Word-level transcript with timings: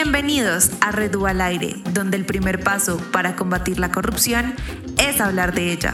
Bienvenidos 0.00 0.70
a 0.80 0.92
Redu 0.92 1.26
al 1.26 1.40
Aire, 1.40 1.74
donde 1.92 2.16
el 2.16 2.24
primer 2.24 2.62
paso 2.62 2.98
para 3.10 3.34
combatir 3.34 3.80
la 3.80 3.90
corrupción 3.90 4.54
es 4.96 5.20
hablar 5.20 5.52
de 5.52 5.72
ella. 5.72 5.92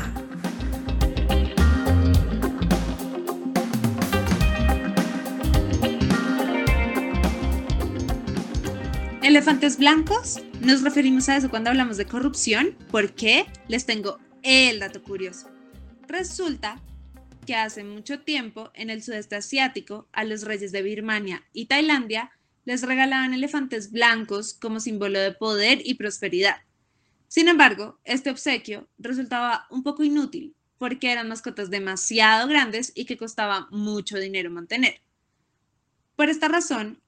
Elefantes 9.23 9.79
blancos, 9.79 10.39
nos 10.61 10.83
referimos 10.83 11.31
a 11.31 11.39
eso 11.39 11.49
cuando 11.49 11.71
hablamos 11.71 11.97
de 11.97 12.05
corrupción, 12.05 12.77
porque 12.91 13.47
les 13.69 13.87
tengo 13.87 14.19
el 14.43 14.81
dato 14.81 15.03
curioso. 15.03 15.49
Resulta 16.09 16.79
que 17.47 17.55
hace 17.55 17.85
mucho 17.85 18.21
tiempo 18.21 18.71
en 18.75 18.91
el 18.91 19.03
sudeste 19.03 19.37
asiático 19.37 20.09
a 20.13 20.25
los 20.25 20.43
reyes 20.43 20.73
de 20.73 20.83
Birmania 20.83 21.43
y 21.55 21.65
Tailandia 21.65 22.33
les 22.65 22.83
regalaban 22.83 23.35
elefantes 23.35 23.91
blancos 23.91 24.55
como 24.55 24.81
símbolo 24.81 25.19
de 25.19 25.33
poder 25.33 25.81
y 25.85 25.95
prosperidad. 25.95 26.57
Sin 27.29 27.49
embargo, 27.49 27.99
este 28.05 28.31
obsequio 28.31 28.89
resultaba 28.99 29.67
un 29.71 29.83
poco 29.83 30.05
inútil 30.05 30.55
porque 30.79 31.13
eran 31.13 31.29
mascotas 31.29 31.71
demasiado 31.71 32.49
grandes 32.49 32.93
y 32.95 33.05
que 33.05 33.17
costaba 33.17 33.69
mucho 33.71 34.19
dinero 34.19 34.51
mantener. 34.51 35.01
Por 36.17 36.29
esta 36.29 36.49
razón, 36.49 37.01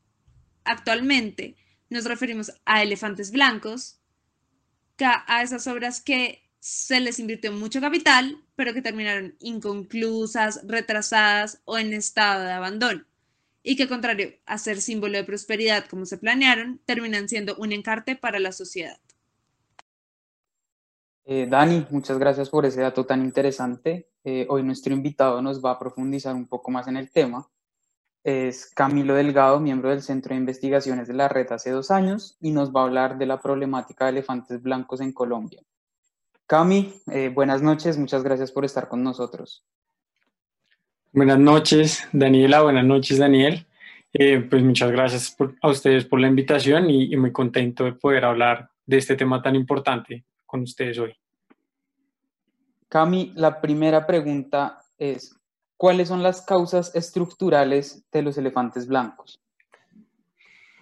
actualmente 0.65 1.57
nos 1.91 2.05
referimos 2.05 2.53
a 2.65 2.83
elefantes 2.83 3.31
blancos, 3.31 4.01
a 4.99 5.43
esas 5.43 5.67
obras 5.67 6.01
que 6.01 6.43
se 6.59 7.01
les 7.01 7.19
invirtió 7.19 7.53
mucho 7.53 7.81
capital, 7.81 8.43
pero 8.57 8.73
que 8.75 8.83
terminaron 8.83 9.37
inconclusas, 9.39 10.61
retrasadas 10.67 11.61
o 11.65 11.79
en 11.79 11.93
estado 11.93 12.43
de 12.45 12.53
abandono 12.53 13.05
y 13.67 13.75
que 13.75 13.89
contrario 13.89 14.31
a 14.47 14.59
ser 14.59 14.81
símbolo 14.81 15.19
de 15.19 15.25
prosperidad 15.25 15.87
como 15.87 16.07
se 16.07 16.19
planearon, 16.19 16.81
terminan 16.87 17.29
siendo 17.29 17.57
un 17.57 17.73
encarte 17.73 18.15
para 18.15 18.39
la 18.39 18.53
sociedad. 18.53 18.97
Eh, 21.25 21.49
Dani, 21.51 21.85
muchas 21.91 22.17
gracias 22.17 22.49
por 22.49 22.65
ese 22.65 22.81
dato 22.81 23.05
tan 23.05 23.25
interesante. 23.25 24.09
Eh, 24.23 24.47
hoy 24.49 24.63
nuestro 24.63 24.95
invitado 24.95 25.43
nos 25.43 25.65
va 25.65 25.73
a 25.73 25.79
profundizar 25.81 26.37
un 26.37 26.47
poco 26.47 26.71
más 26.71 26.87
en 26.87 26.97
el 26.97 27.11
tema. 27.11 27.49
Es 28.23 28.71
Camilo 28.73 29.15
Delgado, 29.17 29.59
miembro 29.59 29.91
del 29.91 30.03
Centro 30.03 30.35
de 30.35 30.41
Investigaciones 30.41 31.09
de 31.09 31.15
la 31.15 31.29
Red 31.29 31.51
hace 31.51 31.71
dos 31.71 31.91
años, 31.91 32.37
y 32.41 32.53
nos 32.53 32.71
va 32.71 32.83
a 32.83 32.85
hablar 32.85 33.19
de 33.19 33.27
la 33.27 33.41
problemática 33.41 34.05
de 34.05 34.13
elefantes 34.13 34.63
blancos 34.63 35.01
en 35.01 35.13
Colombia. 35.13 35.61
Cami, 36.47 37.03
eh, 37.11 37.33
buenas 37.35 37.63
noches, 37.63 37.99
muchas 37.99 38.23
gracias 38.23 38.53
por 38.53 38.65
estar 38.65 38.87
con 38.87 39.03
nosotros. 39.03 39.65
Buenas 41.17 41.39
noches, 41.39 42.07
Daniela. 42.13 42.61
Buenas 42.61 42.85
noches, 42.85 43.17
Daniel. 43.17 43.65
Eh, 44.13 44.39
pues 44.51 44.63
muchas 44.63 44.91
gracias 44.91 45.35
a 45.63 45.69
ustedes 45.71 46.05
por 46.05 46.21
la 46.21 46.29
invitación 46.29 46.91
y, 46.91 47.17
muy 47.17 47.33
contento 47.33 47.85
de 47.85 47.95
poder 47.95 48.27
hablar 48.27 48.69
de 48.85 48.99
este 48.99 49.17
tema 49.17 49.41
tan 49.41 49.57
importante 49.57 50.27
con 50.45 50.61
ustedes 50.61 50.99
hoy. 50.99 51.15
Cami, 52.91 53.33
la 53.35 53.63
primera 53.63 54.07
pregunta 54.07 54.83
es, 54.99 55.35
¿cuáles 55.79 56.09
son 56.09 56.23
las 56.23 56.43
causas 56.43 56.95
estructurales 56.95 58.05
de 58.13 58.21
los 58.21 58.37
elefantes 58.37 58.87
blancos? 58.87 59.41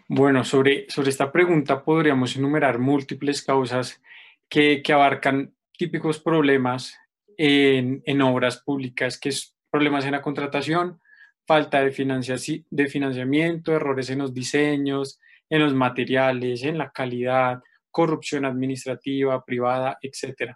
Bueno, 0.08 0.42
sobre, 0.42 0.90
sobre 0.90 1.10
esta 1.10 1.30
pregunta 1.30 1.84
podríamos 1.84 2.34
enumerar 2.34 2.80
múltiples 2.80 3.40
causas 3.40 4.02
que, 4.48 4.82
que 4.82 4.92
abarcan 4.92 5.54
típicos 5.78 6.18
problemas 6.18 6.98
en, 7.36 8.02
en 8.04 8.20
obras 8.20 8.60
públicas 8.60 9.16
que 9.16 9.28
problemas 9.74 10.04
en 10.04 10.12
la 10.12 10.22
contratación, 10.22 11.00
falta 11.48 11.80
de, 11.80 12.62
de 12.70 12.86
financiamiento, 12.86 13.72
errores 13.72 14.08
en 14.08 14.20
los 14.20 14.32
diseños, 14.32 15.18
en 15.50 15.62
los 15.62 15.74
materiales, 15.74 16.62
en 16.62 16.78
la 16.78 16.92
calidad, 16.92 17.60
corrupción 17.90 18.44
administrativa, 18.44 19.44
privada, 19.44 19.98
etc. 20.00 20.52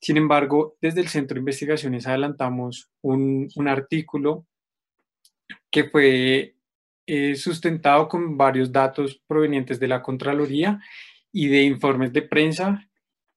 Sin 0.00 0.16
embargo, 0.16 0.76
desde 0.80 1.02
el 1.02 1.06
Centro 1.06 1.36
de 1.36 1.42
Investigaciones 1.42 2.08
adelantamos 2.08 2.90
un, 3.02 3.48
artículo 3.68 4.44
que 5.70 5.84
fue 5.84 6.56
eh, 7.06 7.36
sustentado 7.36 8.08
con 8.08 8.36
varios 8.36 8.72
datos 8.72 9.22
provenientes 9.24 9.78
de 9.78 9.86
la 9.86 10.02
Contraloría 10.02 10.80
y 11.30 11.46
de 11.46 11.62
informes 11.62 12.12
de 12.12 12.22
prensa 12.22 12.88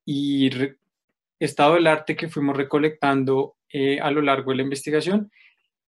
y 0.04 0.50
estado 1.40 1.76
del 1.76 1.86
arte 1.86 2.16
que 2.16 2.28
fuimos 2.28 2.58
recolectando 2.58 3.55
eh, 3.78 4.00
a 4.00 4.10
lo 4.10 4.22
largo 4.22 4.52
de 4.52 4.56
la 4.56 4.64
investigación, 4.64 5.30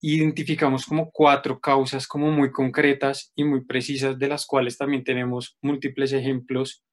identificamos 0.01 0.85
como 0.85 1.09
cuatro 1.09 1.59
causas 1.59 2.05
como 2.05 2.29
muy 2.29 2.51
concretas 2.51 3.31
y 3.35 3.43
muy 3.43 3.65
precisas, 3.65 4.19
de 4.19 4.27
las 4.27 4.45
cuales 4.45 4.77
también 4.77 5.03
tenemos 5.03 5.57
múltiples 5.63 6.13
ejemplos. 6.13 6.83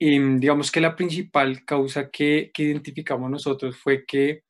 digamos 0.00 0.72
que 0.72 0.80
la 0.80 0.96
principal 0.96 1.62
causa 1.66 2.10
que, 2.10 2.50
que 2.54 2.62
identificamos 2.62 3.30
nosotros 3.30 3.76
fue 3.76 4.06
que 4.06 4.44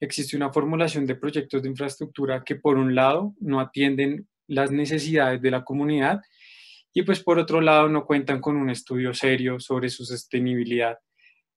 existe 0.00 0.36
una 0.36 0.52
formulación 0.52 1.06
de 1.06 1.14
proyectos 1.14 1.62
de 1.62 1.70
infraestructura 1.70 2.44
que 2.44 2.56
por 2.56 2.76
un 2.76 2.94
lado 2.94 3.34
no 3.40 3.58
atienden 3.58 4.28
las 4.48 4.70
necesidades 4.70 5.40
de 5.40 5.50
la 5.50 5.64
comunidad 5.64 6.20
y 6.92 7.04
pues 7.04 7.22
por 7.22 7.38
otro 7.38 7.62
lado 7.62 7.88
no 7.88 8.04
cuentan 8.04 8.42
con 8.42 8.58
un 8.58 8.68
estudio 8.68 9.14
serio 9.14 9.58
sobre 9.60 9.88
su 9.88 10.04
sostenibilidad. 10.04 10.98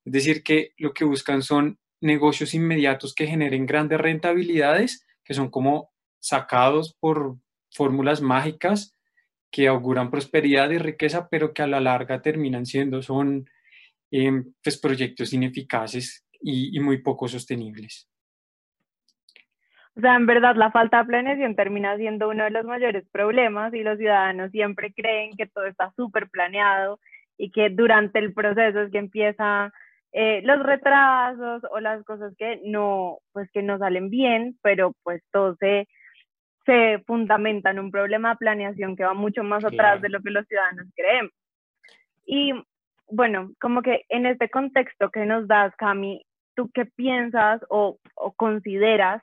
Es 0.02 0.12
decir, 0.14 0.42
que 0.42 0.72
lo 0.78 0.94
que 0.94 1.04
buscan 1.04 1.42
son 1.42 1.78
negocios 2.00 2.54
inmediatos 2.54 3.14
que 3.14 3.26
generen 3.26 3.66
grandes 3.66 4.00
rentabilidades, 4.00 5.06
que 5.24 5.34
son 5.34 5.50
como 5.50 5.90
sacados 6.18 6.94
por 6.98 7.36
fórmulas 7.70 8.20
mágicas 8.20 8.96
que 9.50 9.68
auguran 9.68 10.10
prosperidad 10.10 10.70
y 10.70 10.78
riqueza, 10.78 11.28
pero 11.28 11.52
que 11.52 11.62
a 11.62 11.66
la 11.66 11.80
larga 11.80 12.22
terminan 12.22 12.66
siendo, 12.66 13.02
son 13.02 13.48
em, 14.10 14.52
pues, 14.62 14.78
proyectos 14.78 15.32
ineficaces 15.32 16.24
y, 16.40 16.76
y 16.76 16.80
muy 16.80 16.98
poco 16.98 17.28
sostenibles. 17.28 18.08
O 19.96 20.00
sea, 20.00 20.14
en 20.14 20.26
verdad 20.26 20.54
la 20.54 20.70
falta 20.70 20.98
de 20.98 21.04
planeación 21.06 21.56
termina 21.56 21.96
siendo 21.96 22.28
uno 22.28 22.44
de 22.44 22.50
los 22.50 22.64
mayores 22.64 23.04
problemas 23.10 23.74
y 23.74 23.82
los 23.82 23.98
ciudadanos 23.98 24.50
siempre 24.52 24.92
creen 24.94 25.36
que 25.36 25.46
todo 25.46 25.66
está 25.66 25.92
súper 25.96 26.30
planeado 26.30 27.00
y 27.36 27.50
que 27.50 27.70
durante 27.70 28.18
el 28.18 28.32
proceso 28.32 28.82
es 28.82 28.92
que 28.92 28.98
empieza 28.98 29.72
eh, 30.12 30.42
los 30.42 30.62
retrasos 30.62 31.62
o 31.70 31.80
las 31.80 32.04
cosas 32.04 32.34
que 32.36 32.60
no, 32.64 33.18
pues 33.32 33.50
que 33.52 33.62
no 33.62 33.78
salen 33.78 34.10
bien, 34.10 34.58
pero 34.62 34.92
pues 35.02 35.22
todo 35.30 35.54
se, 35.56 35.88
se 36.66 37.02
fundamenta 37.06 37.70
en 37.70 37.78
un 37.78 37.90
problema 37.90 38.30
de 38.30 38.36
planeación 38.36 38.96
que 38.96 39.04
va 39.04 39.14
mucho 39.14 39.44
más 39.44 39.64
atrás 39.64 40.00
de 40.00 40.08
lo 40.08 40.20
que 40.20 40.30
los 40.30 40.46
ciudadanos 40.46 40.86
creen. 40.96 41.30
Y 42.26 42.52
bueno, 43.08 43.50
como 43.60 43.82
que 43.82 44.04
en 44.08 44.26
este 44.26 44.48
contexto 44.48 45.10
que 45.10 45.26
nos 45.26 45.46
das, 45.46 45.74
Cami, 45.76 46.24
¿tú 46.54 46.70
qué 46.74 46.86
piensas 46.86 47.60
o, 47.68 47.98
o 48.14 48.32
consideras 48.32 49.22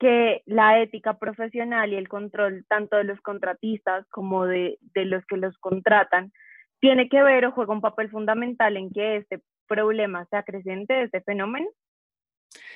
que 0.00 0.42
la 0.46 0.80
ética 0.80 1.18
profesional 1.18 1.92
y 1.92 1.96
el 1.96 2.08
control 2.08 2.64
tanto 2.68 2.96
de 2.96 3.04
los 3.04 3.20
contratistas 3.20 4.06
como 4.08 4.46
de, 4.46 4.78
de 4.94 5.04
los 5.04 5.24
que 5.26 5.36
los 5.36 5.56
contratan 5.58 6.32
tiene 6.80 7.08
que 7.10 7.22
ver 7.22 7.44
o 7.44 7.52
juega 7.52 7.74
un 7.74 7.82
papel 7.82 8.10
fundamental 8.10 8.76
en 8.78 8.90
que 8.90 9.16
este 9.16 9.40
problema 9.70 10.26
sea 10.26 10.42
creciente 10.42 10.92
de 10.94 11.04
este 11.04 11.20
fenómeno? 11.20 11.68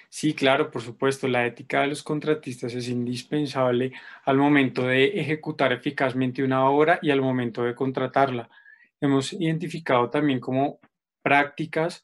Sí, 0.09 0.33
claro, 0.33 0.71
por 0.71 0.83
supuesto, 0.83 1.27
la 1.27 1.45
ética 1.45 1.81
de 1.81 1.89
los 1.89 2.05
contratistas 2.05 2.73
es 2.75 2.89
indispensable 2.89 3.93
al 4.25 4.37
momento 4.37 4.87
de 4.87 5.07
ejecutar 5.07 5.73
eficazmente 5.73 6.45
una 6.45 6.71
obra 6.71 7.01
y 7.03 7.11
al 7.11 7.21
momento 7.21 7.65
de 7.65 7.75
contratarla. 7.75 8.49
Hemos 9.01 9.33
identificado 9.33 10.09
también 10.09 10.39
como 10.39 10.79
prácticas 11.21 12.01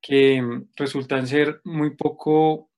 que 0.00 0.42
mm, 0.42 0.70
resultan 0.74 1.28
ser 1.28 1.60
muy 1.62 1.90
poco, 1.90 2.68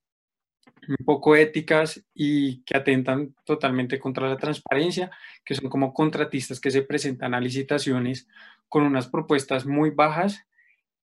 muy 0.86 0.98
poco 1.02 1.34
éticas 1.34 2.04
y 2.12 2.62
que 2.64 2.76
atentan 2.76 3.34
totalmente 3.44 3.98
contra 3.98 4.28
la 4.28 4.36
transparencia, 4.36 5.10
que 5.46 5.54
son 5.54 5.70
como 5.70 5.94
contratistas 5.94 6.60
que 6.60 6.70
se 6.70 6.82
presentan 6.82 7.32
a 7.32 7.40
licitaciones 7.40 8.28
con 8.68 8.82
unas 8.82 9.08
propuestas 9.08 9.64
muy 9.64 9.88
bajas 9.90 10.46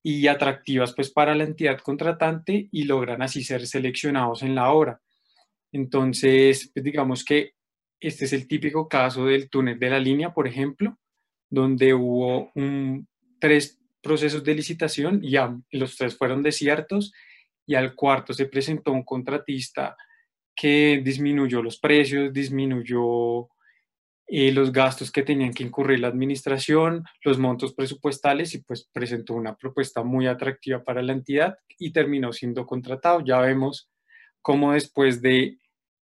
y 0.04 0.28
atractivas 0.28 0.94
pues 0.94 1.12
para 1.12 1.36
la 1.36 1.44
entidad 1.44 1.80
contratante 1.80 2.70
y 2.72 2.84
logran 2.84 3.22
así 3.22 3.44
ser 3.44 3.68
seleccionados 3.68 4.42
en 4.44 4.56
la 4.56 4.72
obra. 4.72 5.02
Entonces, 5.72 6.72
pues, 6.74 6.84
digamos 6.84 7.24
que 7.24 7.54
este 8.00 8.26
es 8.26 8.34
el 8.34 8.48
típico 8.48 8.88
caso 8.88 9.26
del 9.26 9.50
túnel 9.50 9.78
de 9.78 9.90
la 9.90 10.00
línea, 10.00 10.34
por 10.34 10.48
ejemplo, 10.48 10.98
donde 11.50 11.94
hubo 11.94 12.52
tres 13.40 13.80
procesos 14.02 14.44
de 14.44 14.56
licitación 14.56 15.22
y 15.24 15.38
los 15.78 15.96
tres 15.96 16.18
fueron 16.18 16.42
desiertos 16.42 17.14
y 17.68 17.76
al 17.76 17.94
cuarto 17.94 18.34
se 18.34 18.48
presentó 18.48 18.92
un 18.92 19.04
contratista 19.04 19.96
que 20.56 21.02
disminuyó 21.04 21.62
los 21.62 21.80
precios, 21.80 22.34
disminuyó 22.34 23.50
eh, 24.34 24.54
los 24.54 24.72
gastos 24.72 25.12
que 25.12 25.24
tenían 25.24 25.54
que 25.54 25.66
incurrir 25.66 26.00
la 26.00 26.08
administración, 26.08 27.04
los 27.22 27.38
montos 27.38 27.74
presupuestales 27.74 28.56
y 28.56 28.60
pues 28.60 28.88
presentó 28.94 29.34
una 29.34 29.58
propuesta 29.58 30.04
muy 30.04 30.26
atractiva 30.26 30.86
para 30.86 31.02
la 31.02 31.12
entidad 31.12 31.58
y 31.78 31.92
terminó 31.92 32.32
siendo 32.32 32.66
contratado. 32.66 33.20
Ya 33.26 33.42
vemos 33.42 33.92
cómo 34.42 34.72
después 34.72 35.22
de 35.22 35.58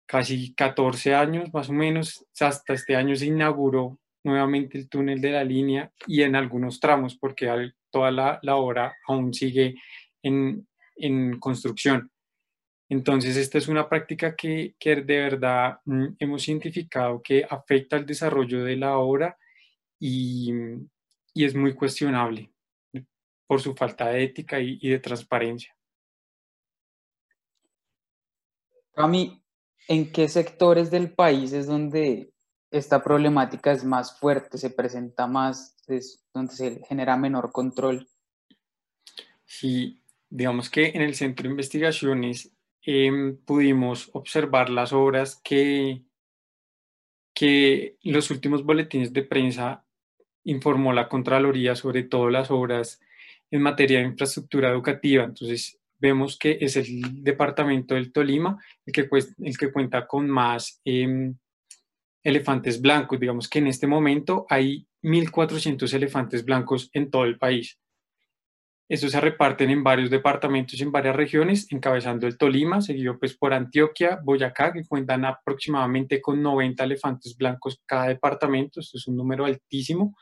casi 0.06 0.54
14 0.54 1.16
años 1.16 1.52
más 1.52 1.68
o 1.68 1.72
menos, 1.72 2.24
hasta 2.38 2.74
este 2.74 2.94
año 2.94 3.16
se 3.16 3.26
inauguró 3.26 3.98
nuevamente 4.22 4.78
el 4.78 4.88
túnel 4.88 5.20
de 5.20 5.32
la 5.32 5.42
línea 5.42 5.90
y 6.06 6.22
en 6.22 6.36
algunos 6.36 6.78
tramos, 6.78 7.16
porque 7.16 7.72
toda 7.90 8.12
la, 8.12 8.38
la 8.42 8.54
obra 8.54 8.94
aún 9.08 9.34
sigue 9.34 9.74
en, 10.22 10.68
en, 10.94 11.40
construcción. 11.40 12.08
Entonces, 12.92 13.38
esta 13.38 13.56
es 13.56 13.68
una 13.68 13.88
práctica 13.88 14.36
que, 14.36 14.74
que 14.78 14.96
de 14.96 15.16
verdad 15.16 15.80
mm, 15.86 16.08
hemos 16.18 16.46
identificado 16.46 17.22
que 17.22 17.42
afecta 17.42 17.96
al 17.96 18.04
desarrollo 18.04 18.62
de 18.64 18.76
la 18.76 18.98
obra 18.98 19.38
y, 19.98 20.52
y 21.32 21.44
es 21.46 21.54
muy 21.54 21.74
cuestionable 21.74 22.52
por 23.46 23.62
su 23.62 23.74
falta 23.74 24.08
de 24.08 24.24
ética 24.24 24.60
y, 24.60 24.78
y 24.82 24.90
de 24.90 24.98
transparencia. 24.98 25.74
Cami, 28.94 29.42
¿en 29.88 30.12
qué 30.12 30.28
sectores 30.28 30.90
del 30.90 31.14
país 31.14 31.54
es 31.54 31.66
donde 31.68 32.34
esta 32.70 33.02
problemática 33.02 33.72
es 33.72 33.84
más 33.84 34.18
fuerte, 34.18 34.58
se 34.58 34.68
presenta 34.68 35.26
más, 35.26 35.78
es 35.86 36.22
donde 36.34 36.54
se 36.54 36.82
genera 36.86 37.16
menor 37.16 37.52
control. 37.52 38.06
Sí, 39.46 40.02
digamos 40.28 40.68
que 40.68 40.88
en 40.88 41.00
el 41.00 41.14
centro 41.14 41.44
de 41.44 41.52
investigaciones 41.52 42.52
em, 42.84 43.36
pudimos 43.36 44.10
observar 44.12 44.70
las 44.70 44.92
obras 44.92 45.40
que, 45.42 46.02
que 47.34 47.96
los 48.02 48.30
últimos 48.30 48.64
boletines 48.64 49.12
de 49.12 49.22
prensa 49.22 49.84
informó 50.44 50.92
la 50.92 51.08
Contraloría, 51.08 51.76
sobre 51.76 52.02
todo 52.04 52.28
las 52.30 52.50
obras 52.50 53.00
en 53.50 53.62
materia 53.62 53.98
de 53.98 54.06
infraestructura 54.06 54.70
educativa. 54.70 55.24
Entonces, 55.24 55.78
vemos 55.98 56.36
que 56.36 56.58
es 56.60 56.76
el 56.76 57.22
departamento 57.22 57.94
del 57.94 58.12
Tolima 58.12 58.58
el 58.84 58.92
que, 58.92 59.08
el 59.38 59.56
que 59.56 59.72
cuenta 59.72 60.06
con 60.06 60.28
más 60.28 60.80
eh, 60.84 61.32
elefantes 62.24 62.80
blancos. 62.80 63.20
Digamos 63.20 63.48
que 63.48 63.60
en 63.60 63.68
este 63.68 63.86
momento 63.86 64.46
hay 64.48 64.86
1.400 65.02 65.92
elefantes 65.94 66.44
blancos 66.44 66.90
en 66.92 67.10
todo 67.10 67.24
el 67.24 67.38
país. 67.38 67.78
Estos 68.92 69.12
se 69.12 69.22
reparten 69.22 69.70
en 69.70 69.82
varios 69.82 70.10
departamentos 70.10 70.78
y 70.78 70.82
en 70.82 70.92
varias 70.92 71.16
regiones, 71.16 71.66
encabezando 71.72 72.26
el 72.26 72.36
Tolima, 72.36 72.82
seguido 72.82 73.18
pues 73.18 73.34
por 73.34 73.54
Antioquia, 73.54 74.20
Boyacá, 74.22 74.70
que 74.70 74.84
cuentan 74.84 75.24
aproximadamente 75.24 76.20
con 76.20 76.42
90 76.42 76.84
elefantes 76.84 77.34
blancos 77.34 77.80
cada 77.86 78.08
departamento. 78.08 78.80
Esto 78.80 78.98
es 78.98 79.08
un 79.08 79.16
número 79.16 79.46
altísimo. 79.46 80.14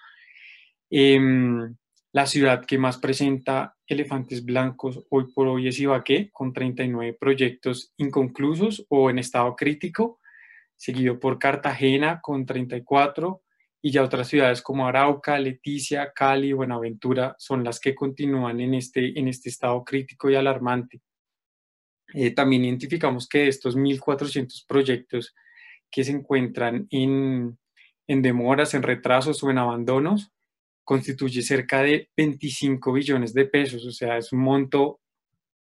Em, 0.88 1.74
la 2.12 2.26
ciudad 2.26 2.64
que 2.64 2.78
más 2.78 2.98
presenta 2.98 3.74
elefantes 3.88 4.44
blancos 4.44 5.04
hoy 5.10 5.32
por 5.34 5.48
hoy 5.48 5.66
es 5.66 5.80
Ibaqué, 5.80 6.30
con 6.32 6.52
39 6.52 7.16
proyectos 7.18 7.92
inconclusos 7.96 8.86
o 8.88 9.10
en 9.10 9.18
estado 9.18 9.56
crítico 9.56 10.20
seguido 10.76 11.18
por 11.18 11.40
Cartagena 11.40 12.20
con 12.22 12.46
34 12.46 13.42
y 13.82 13.90
ya 13.90 14.02
otras 14.02 14.28
ciudades 14.28 14.60
como 14.62 14.86
Arauca, 14.86 15.38
Leticia, 15.38 16.12
Cali, 16.14 16.52
Buenaventura 16.52 17.34
son 17.38 17.64
las 17.64 17.80
que 17.80 17.94
continúan 17.94 18.60
en 18.60 18.74
este, 18.74 19.18
en 19.18 19.28
este 19.28 19.48
estado 19.48 19.82
crítico 19.84 20.28
y 20.28 20.34
alarmante. 20.34 21.00
Eh, 22.12 22.32
también 22.32 22.64
identificamos 22.64 23.28
que 23.28 23.38
de 23.38 23.48
estos 23.48 23.76
1.400 23.76 24.66
proyectos 24.66 25.34
que 25.90 26.04
se 26.04 26.12
encuentran 26.12 26.86
en, 26.90 27.58
en 28.06 28.22
demoras, 28.22 28.74
en 28.74 28.82
retrasos 28.82 29.42
o 29.42 29.50
en 29.50 29.58
abandonos, 29.58 30.30
constituye 30.84 31.42
cerca 31.42 31.82
de 31.82 32.10
25 32.16 32.92
billones 32.92 33.32
de 33.32 33.46
pesos, 33.46 33.86
o 33.86 33.92
sea, 33.92 34.18
es 34.18 34.32
un 34.32 34.40
monto 34.40 35.00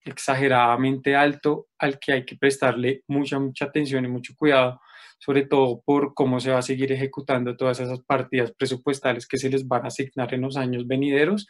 exageradamente 0.04 1.16
alto 1.16 1.68
al 1.80 2.00
que 2.00 2.14
hay 2.14 2.26
que 2.26 2.38
prestarle 2.38 3.04
mucha, 3.08 3.40
mucha 3.40 3.66
atención 3.66 4.06
y 4.06 4.08
mucho 4.08 4.36
cuidado 4.38 4.80
sobre 5.20 5.46
todo 5.46 5.82
por 5.84 6.14
cómo 6.14 6.40
se 6.40 6.52
va 6.52 6.60
a 6.60 6.64
seguir 6.64 6.92
ejecutando 6.92 7.58
todas 7.58 7.80
esas 7.80 8.00
partidas 8.02 8.52
presupuestales 8.52 9.28
que 9.28 9.38
se 9.38 9.50
les 9.50 9.68
van 9.68 9.86
a 9.86 9.88
asignar 9.88 10.34
en 10.34 10.42
los 10.42 10.58
años 10.58 10.88
venideros 10.88 11.48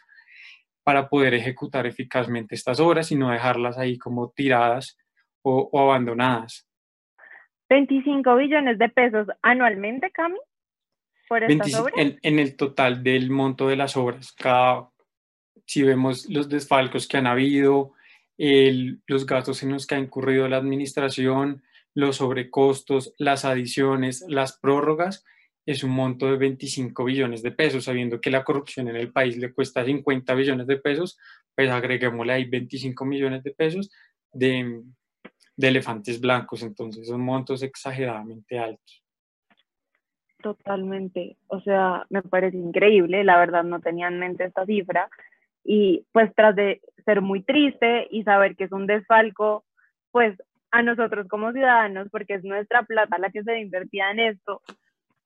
para 0.82 1.08
poder 1.08 1.34
ejecutar 1.34 1.86
eficazmente 1.86 2.54
estas 2.54 2.80
obras 2.80 3.12
y 3.12 3.16
no 3.16 3.30
dejarlas 3.30 3.76
ahí 3.76 3.98
como 3.98 4.30
tiradas 4.30 4.96
o, 5.42 5.68
abandonadas. 5.78 6.66
25 7.68 8.36
billones 8.36 8.78
de 8.78 8.88
pesos 8.88 9.26
anualmente, 9.42 10.10
Cami, 10.10 10.38
por 11.28 11.44
estas 11.44 11.74
obras. 11.74 11.94
En, 11.96 12.38
el 12.38 12.56
total 12.56 13.02
del 13.02 13.30
monto 13.30 13.68
de 13.68 13.76
las 13.76 13.98
obras, 13.98 14.32
cada, 14.32 14.88
si 15.66 15.82
vemos 15.82 16.26
los 16.30 16.48
desfalcos 16.48 17.06
que 17.06 17.18
han 17.18 17.26
habido, 17.26 17.92
los 18.38 19.26
gastos 19.26 19.62
en 19.62 19.72
los 19.72 19.86
que 19.86 19.96
ha 19.96 19.98
incurrido 19.98 20.48
la 20.48 20.56
administración, 20.56 21.62
los 21.98 22.18
sobrecostos, 22.18 23.12
las 23.18 23.44
adiciones, 23.44 24.24
las 24.28 24.56
prórrogas, 24.56 25.24
es 25.66 25.82
un 25.82 25.90
monto 25.90 26.30
de 26.30 26.36
25 26.36 27.02
billones 27.02 27.42
de 27.42 27.50
pesos, 27.50 27.86
sabiendo 27.86 28.20
que 28.20 28.30
la 28.30 28.44
corrupción 28.44 28.86
en 28.86 28.94
el 28.94 29.10
país 29.10 29.36
le 29.36 29.52
cuesta 29.52 29.84
50 29.84 30.32
billones 30.34 30.68
de 30.68 30.76
pesos, 30.76 31.18
pues 31.56 31.68
agreguémosle 31.68 32.32
ahí 32.32 32.44
25 32.44 33.04
millones 33.04 33.42
de 33.42 33.50
pesos 33.50 33.90
de, 34.32 34.80
de 35.56 35.68
elefantes 35.68 36.20
blancos, 36.20 36.62
entonces 36.62 37.08
son 37.08 37.20
montos 37.20 37.64
exageradamente 37.64 38.60
altos. 38.60 39.02
Totalmente, 40.40 41.36
o 41.48 41.60
sea, 41.62 42.06
me 42.10 42.22
parece 42.22 42.58
increíble, 42.58 43.24
la 43.24 43.40
verdad 43.40 43.64
no 43.64 43.80
tenía 43.80 44.06
en 44.06 44.20
mente 44.20 44.44
esta 44.44 44.64
cifra. 44.64 45.10
Y 45.64 46.06
pues 46.12 46.32
tras 46.36 46.54
de 46.54 46.80
ser 47.04 47.22
muy 47.22 47.42
triste 47.42 48.06
y 48.08 48.22
saber 48.22 48.54
que 48.54 48.64
es 48.64 48.72
un 48.72 48.86
desfalco, 48.86 49.64
pues 50.12 50.38
a 50.70 50.82
nosotros 50.82 51.28
como 51.28 51.52
ciudadanos, 51.52 52.08
porque 52.10 52.34
es 52.34 52.44
nuestra 52.44 52.82
plata 52.82 53.18
la 53.18 53.30
que 53.30 53.42
se 53.42 53.58
invertía 53.58 54.10
en 54.10 54.20
esto, 54.20 54.62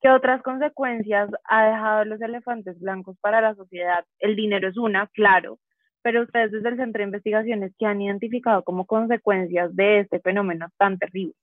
¿qué 0.01 0.09
otras 0.09 0.41
consecuencias 0.41 1.29
ha 1.45 1.65
dejado 1.65 2.05
los 2.05 2.21
elefantes 2.21 2.79
blancos 2.79 3.17
para 3.21 3.41
la 3.41 3.55
sociedad? 3.55 4.05
El 4.19 4.35
dinero 4.35 4.67
es 4.67 4.77
una, 4.77 5.07
claro, 5.07 5.59
pero 6.01 6.23
ustedes 6.23 6.51
desde 6.51 6.69
el 6.69 6.77
Centro 6.77 6.99
de 6.99 7.05
Investigaciones, 7.05 7.73
¿qué 7.79 7.85
han 7.85 8.01
identificado 8.01 8.63
como 8.63 8.85
consecuencias 8.85 9.75
de 9.75 10.01
este 10.01 10.19
fenómeno 10.19 10.67
tan 10.77 10.97
terrible? 10.97 11.33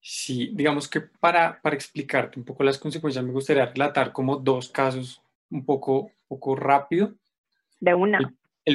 Sí, 0.00 0.52
digamos 0.54 0.88
que 0.88 1.00
para, 1.00 1.60
para 1.60 1.74
explicarte 1.74 2.38
un 2.38 2.44
poco 2.44 2.62
las 2.62 2.78
consecuencias, 2.78 3.24
me 3.24 3.32
gustaría 3.32 3.66
relatar 3.66 4.12
como 4.12 4.36
dos 4.36 4.68
casos 4.68 5.20
un 5.50 5.64
poco, 5.64 6.12
poco 6.28 6.54
rápido. 6.54 7.14
De 7.80 7.94
una. 7.94 8.18
El 8.18 8.28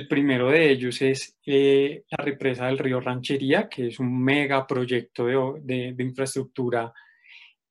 primero 0.08 0.50
de 0.50 0.72
ellos 0.72 1.02
es 1.02 1.38
eh, 1.46 2.06
la 2.10 2.24
represa 2.24 2.68
del 2.68 2.78
río 2.78 3.02
Ranchería, 3.02 3.68
que 3.68 3.88
es 3.88 4.00
un 4.00 4.24
mega 4.24 4.66
proyecto 4.66 5.26
de, 5.26 5.94
infraestructura 6.00 6.94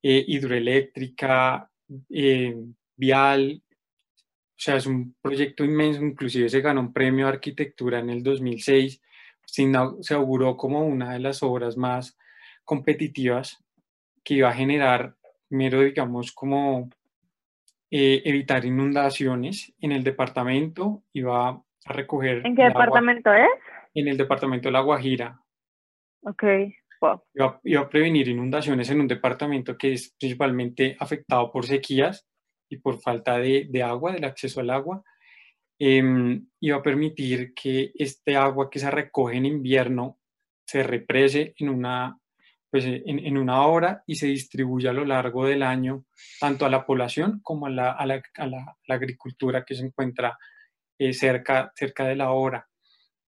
eh, 0.02 0.22
hidroeléctrica, 0.28 1.70
eh, 2.10 2.54
vial, 2.94 3.62
o 3.64 4.62
sea, 4.62 4.76
es 4.76 4.84
un 4.84 5.16
proyecto 5.22 5.64
inmenso, 5.64 6.04
inclusive 6.04 6.50
se 6.50 6.60
ganó 6.60 6.82
un 6.82 6.92
premio 6.92 7.24
de 7.24 7.32
arquitectura 7.32 8.00
en 8.00 8.10
el 8.10 8.22
2006, 8.22 9.00
se 9.46 10.14
auguró 10.14 10.58
como 10.58 10.84
una 10.84 11.14
de 11.14 11.20
las 11.20 11.42
obras 11.42 11.78
más 11.78 12.18
competitivas 12.66 13.64
que 14.22 14.34
iba 14.34 14.50
a 14.50 14.54
generar, 14.54 15.16
mero 15.48 15.80
digamos, 15.80 16.32
como 16.32 16.90
evitar 17.90 18.64
inundaciones 18.66 19.72
en 19.80 19.92
el 19.92 20.04
departamento, 20.04 21.02
iba 21.14 21.64
a 21.86 21.92
recoger. 21.92 22.46
¿En 22.46 22.54
qué 22.54 22.64
departamento 22.64 23.32
es? 23.32 23.48
En 23.94 24.08
el 24.08 24.16
departamento 24.16 24.68
de 24.68 24.72
La 24.72 24.80
Guajira. 24.80 25.40
Ok. 26.22 26.44
Wow. 27.00 27.22
Iba, 27.64 27.80
a 27.80 27.88
prevenir 27.88 28.28
inundaciones 28.28 28.90
en 28.90 29.00
un 29.00 29.08
departamento 29.08 29.76
que 29.76 29.94
es 29.94 30.14
principalmente 30.18 30.96
afectado 31.00 31.50
por 31.50 31.64
sequías 31.64 32.26
y 32.68 32.76
por 32.76 33.00
falta 33.00 33.38
de, 33.38 33.66
de 33.70 33.82
agua, 33.82 34.12
del 34.12 34.24
acceso 34.24 34.60
al 34.60 34.70
agua. 34.70 35.02
Eh, 35.78 36.02
iba 36.60 36.76
a 36.76 36.82
permitir 36.82 37.54
que 37.54 37.90
este 37.94 38.36
agua 38.36 38.68
que 38.68 38.78
se 38.78 38.90
recoge 38.90 39.38
en 39.38 39.46
invierno 39.46 40.18
se 40.66 40.82
represe 40.82 41.54
en 41.58 41.70
una, 41.70 42.18
pues 42.70 42.84
en, 42.84 43.18
en, 43.18 43.38
una 43.38 43.66
hora 43.66 44.04
y 44.06 44.16
se 44.16 44.26
distribuya 44.26 44.90
a 44.90 44.92
lo 44.92 45.06
largo 45.06 45.46
del 45.46 45.62
año 45.62 46.04
tanto 46.38 46.66
a 46.66 46.68
la 46.70 46.84
población 46.84 47.40
como 47.42 47.66
a 47.66 47.70
la, 47.70 47.92
a 47.92 48.04
la, 48.04 48.22
a 48.36 48.46
la, 48.46 48.76
la 48.86 48.94
agricultura 48.94 49.64
que 49.64 49.74
se 49.74 49.86
encuentra 49.86 50.38
eh, 51.00 51.14
cerca, 51.14 51.72
cerca 51.74 52.06
de 52.06 52.14
la 52.14 52.30
obra. 52.30 52.68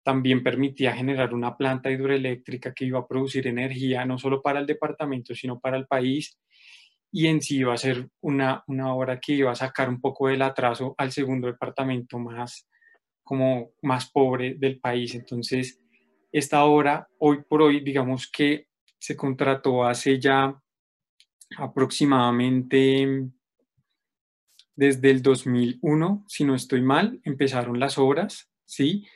También 0.02 0.42
permitía 0.42 0.94
generar 0.94 1.34
una 1.34 1.58
planta 1.58 1.92
hidroeléctrica 1.92 2.74
que 2.74 2.86
iba 2.86 3.00
a 3.00 3.06
producir 3.06 3.46
energía 3.46 4.06
no 4.06 4.18
solo 4.18 4.42
para 4.42 4.62
el 4.62 4.66
departamento, 4.66 5.36
sino 5.36 5.60
para 5.60 5.76
el 5.76 5.86
país. 5.86 6.40
Y 7.12 7.28
en 7.28 7.42
sí 7.42 7.58
iba 7.58 7.74
a 7.74 7.78
ser 7.78 8.08
una, 8.22 8.64
una 8.68 8.94
obra 8.94 9.20
que 9.20 9.34
iba 9.34 9.52
a 9.52 9.56
sacar 9.56 9.90
un 9.90 10.00
poco 10.00 10.30
del 10.30 10.44
atraso 10.44 10.96
al 10.98 11.12
segundo 11.12 11.48
departamento 11.48 12.18
más, 12.20 12.70
como 13.22 13.72
más 13.82 14.10
pobre 14.12 14.56
del 14.58 14.80
país. 14.80 15.14
Entonces, 15.16 15.82
esta 16.32 16.64
obra, 16.64 17.10
hoy 17.20 17.44
por 17.50 17.64
hoy, 17.64 17.82
digamos 17.82 18.32
que 18.32 18.68
se 18.98 19.18
contrató 19.18 19.84
hace 19.84 20.22
ya 20.22 20.58
aproximadamente 21.58 23.30
desde 24.78 25.10
el 25.10 25.24
2001, 25.24 26.24
si 26.28 26.46
no 26.46 26.54
estoy 26.54 26.82
mal, 26.82 27.20
empezaron 27.24 27.80
las 27.80 27.98
obras, 27.98 28.48
¿sí? 28.64 29.08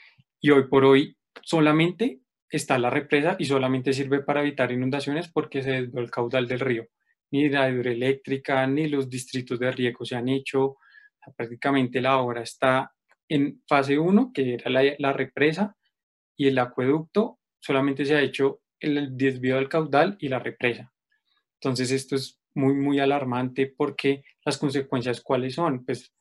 Y 0.42 0.50
hoy 0.50 0.68
por 0.68 0.84
hoy 0.84 1.16
solamente 1.44 2.20
está 2.50 2.80
la 2.80 2.90
represa 2.90 3.36
y 3.38 3.46
solamente 3.46 3.94
sirve 3.94 4.22
para 4.24 4.42
evitar 4.42 4.72
inundaciones 4.72 5.30
porque 5.30 5.62
se 5.62 5.72
desvió 5.72 6.02
el 6.02 6.10
caudal 6.10 6.48
del 6.48 6.60
río. 6.60 6.88
ni 7.30 7.48
la 7.48 7.70
hidroeléctrica, 7.70 8.68
ni 8.68 8.90
los 8.90 9.08
distritos 9.08 9.58
de 9.60 9.72
riego 9.72 10.04
se 10.04 10.16
han 10.16 10.28
hecho. 10.28 10.78
prácticamente 11.38 12.02
la 12.02 12.18
obra 12.18 12.42
está 12.42 12.92
en 13.30 13.62
fase 13.68 13.98
1, 13.98 14.32
que 14.34 14.56
era 14.56 14.70
la, 14.70 14.84
la, 14.98 15.14
represa, 15.14 15.78
y 16.36 16.48
el 16.48 16.58
acueducto 16.58 17.40
solamente 17.60 18.04
se 18.04 18.16
ha 18.16 18.22
hecho 18.22 18.62
el 18.80 19.16
desvío 19.16 19.56
del 19.56 19.70
caudal 19.70 20.18
y 20.20 20.28
la 20.28 20.40
represa. 20.40 20.92
Entonces 21.54 21.92
esto 21.92 22.16
es 22.16 22.42
muy, 22.56 22.74
muy 22.74 23.00
alarmante 23.00 23.68
porque 23.68 24.24
las 24.46 24.58
consecuencias 24.58 25.22
cuáles 25.22 25.56
son, 25.56 25.86
pues 25.86 26.14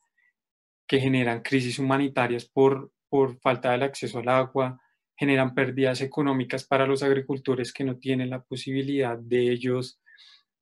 que 0.87 0.99
generan 0.99 1.41
crisis 1.41 1.79
humanitarias 1.79 2.45
por, 2.45 2.91
por 3.09 3.39
falta 3.39 3.71
del 3.71 3.83
acceso 3.83 4.19
al 4.19 4.29
agua, 4.29 4.79
generan 5.15 5.53
pérdidas 5.53 6.01
económicas 6.01 6.65
para 6.65 6.87
los 6.87 7.03
agricultores 7.03 7.71
que 7.71 7.83
no 7.83 7.97
tienen 7.97 8.29
la 8.29 8.41
posibilidad 8.41 9.17
de 9.17 9.51
ellos 9.51 9.99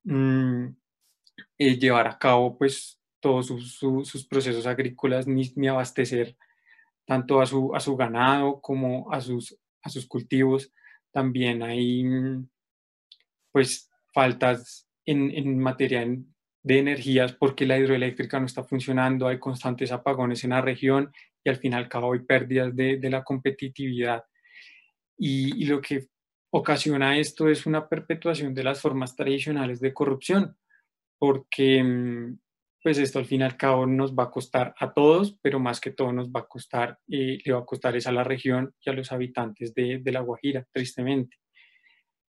mm, 0.04 0.66
eh, 1.58 1.80
llevar 1.80 2.08
a 2.08 2.18
cabo 2.18 2.58
pues 2.58 3.00
todos 3.20 3.48
sus, 3.48 4.28
procesos 4.28 4.66
agrícolas 4.66 5.28
ni, 5.28 5.68
abastecer 5.68 6.38
tanto 7.06 7.42
a 7.42 7.46
su, 7.46 7.74
a 7.76 7.80
su 7.80 7.96
ganado 7.96 8.62
como 8.62 9.12
a 9.12 9.20
sus, 9.22 9.58
a 9.82 9.90
sus 9.90 10.08
cultivos. 10.08 10.72
También 11.12 11.64
hay 11.64 12.04
mm, 12.04 12.50
pues 13.52 13.90
faltas 14.14 14.88
en, 15.06 15.32
en 15.32 15.58
materia 15.58 16.06
de 16.62 16.80
energías 16.80 17.34
porque 17.34 17.66
la 17.66 17.78
hidroeléctrica 17.78 18.40
no 18.40 18.46
está 18.46 18.64
funcionando, 18.64 19.28
hay 19.28 19.40
constantes 19.40 19.92
apagones 19.92 20.44
en 20.44 20.52
la 20.52 20.62
región 20.62 21.12
y 21.44 21.50
al 21.50 21.58
final 21.58 21.88
cabo 21.88 22.14
hay 22.14 22.20
pérdidas 22.20 22.76
de, 22.76 22.98
de 22.98 23.10
la 23.10 23.24
competitividad. 23.24 24.24
Y, 25.18 25.66
lo 25.66 25.82
que 25.82 26.08
ocasiona 26.52 27.18
esto 27.18 27.50
es 27.50 27.66
una 27.66 27.88
perpetuación 27.88 28.54
de 28.54 28.64
las 28.64 28.82
formas 28.82 29.16
tradicionales 29.16 29.82
de 29.82 29.94
corrupción, 29.94 30.58
porque 31.18 31.84
mm, 31.84 32.40
pues 32.82 32.98
esto 32.98 33.20
al 33.20 33.26
fin 33.26 33.42
y 33.42 33.50
cabo 33.50 33.86
nos 33.86 34.16
va 34.16 34.24
a 34.24 34.32
costar 34.32 34.74
a 34.80 34.94
todos, 34.94 35.38
pero 35.42 35.60
más 35.60 35.82
que 35.82 35.92
todo 35.92 36.14
nos 36.14 36.30
va 36.30 36.42
a 36.42 36.48
costar, 36.48 36.98
eh, 37.10 37.38
le 37.44 37.54
va 37.54 37.60
a 37.60 37.66
costar 37.66 37.96
es 37.98 38.08
a 38.08 38.14
la 38.14 38.24
región 38.24 38.74
y 38.80 38.90
a 38.90 38.94
los 38.94 39.12
habitantes 39.12 39.74
de, 39.74 40.00
de 40.00 40.12
La 40.12 40.22
Guajira, 40.22 40.66
tristemente. 40.72 41.38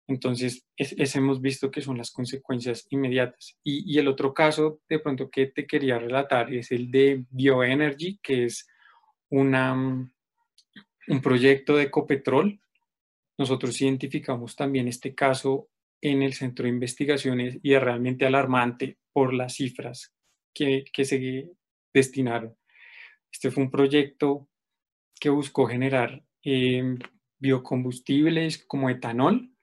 Entonces, 0.08 0.66
es, 0.78 1.16
hemos 1.16 1.42
visto 1.42 1.72
que 1.72 1.82
son 1.82 1.98
las 1.98 2.12
consecuencias 2.12 2.86
inmediatas. 2.90 3.58
Y, 3.64 3.92
y, 3.92 3.98
el 3.98 4.08
otro 4.08 4.34
caso, 4.34 4.82
de 4.88 5.00
pronto, 5.00 5.30
que 5.30 5.48
te 5.48 5.66
quería 5.66 5.98
relatar 5.98 6.54
es 6.54 6.72
el 6.72 6.92
de 6.92 7.26
Bioenergy, 7.30 8.20
que 8.22 8.46
es 8.46 8.68
una, 9.30 9.74
mm, 9.74 10.12
un 11.08 11.22
proyecto 11.22 11.76
de 11.76 11.84
Ecopetrol. 11.84 12.60
Nosotros 13.38 13.82
identificamos 13.82 14.56
también 14.56 14.88
este 14.88 15.16
caso 15.16 15.70
en 16.02 16.22
el 16.22 16.34
centro 16.34 16.64
de 16.64 16.70
investigaciones 16.70 17.58
y 17.64 17.74
es 17.74 17.82
realmente 17.82 18.26
alarmante 18.26 18.98
por 19.12 19.34
las 19.34 19.56
cifras 19.56 20.14
que, 20.54 20.86
que 20.94 21.04
se 21.04 21.50
destinaron. 21.94 22.56
Este 23.32 23.50
fue 23.50 23.64
un 23.64 23.72
proyecto 23.72 24.48
que 25.20 25.30
buscó 25.30 25.66
generar 25.66 26.24
eh, 26.44 26.96
biocombustibles 27.40 28.64
como 28.66 28.90
etanol 28.90 29.55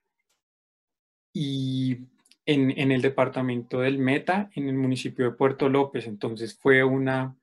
y 1.33 1.99
en, 2.47 2.91
el 2.91 3.03
departamento 3.03 3.81
del 3.81 3.99
Meta, 3.99 4.51
en 4.55 4.69
el 4.69 4.75
municipio 4.75 5.25
de 5.25 5.37
Puerto 5.37 5.69
López. 5.69 6.07
Entonces 6.07 6.59
fue 6.59 6.83
una, 6.83 7.37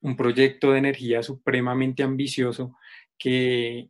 un 0.00 0.16
proyecto 0.16 0.72
de 0.72 0.78
energía 0.78 1.22
supremamente 1.22 2.02
ambicioso 2.02 2.76
que, 3.18 3.88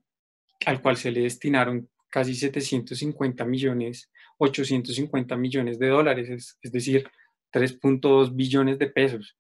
al 0.67 0.81
cual 0.81 0.97
se 0.97 1.11
le 1.11 1.23
destinaron 1.23 1.89
casi 2.09 2.35
750 2.35 3.45
millones, 3.45 4.11
850 4.39 5.37
millones 5.37 5.79
de 5.79 5.89
dólares, 5.89 6.57
es, 6.63 6.73
decir, 6.73 7.09
3.2 7.53 8.35
billones 8.35 8.79
de 8.79 8.87
pesos. 8.87 9.37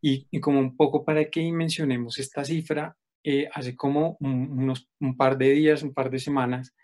Y, 0.00 0.26
como 0.40 0.58
un 0.58 0.76
poco 0.76 1.04
para 1.04 1.24
que 1.26 1.50
mencionemos 1.52 2.18
esta 2.18 2.44
cifra, 2.44 2.96
eh, 3.24 3.48
hace 3.52 3.76
como 3.76 4.16
un, 4.18 4.50
unos, 4.50 4.88
un 4.98 5.16
par 5.16 5.38
de 5.38 5.50
días, 5.50 5.84
un 5.84 5.94
par 5.94 6.10
de 6.10 6.18
semanas, 6.18 6.74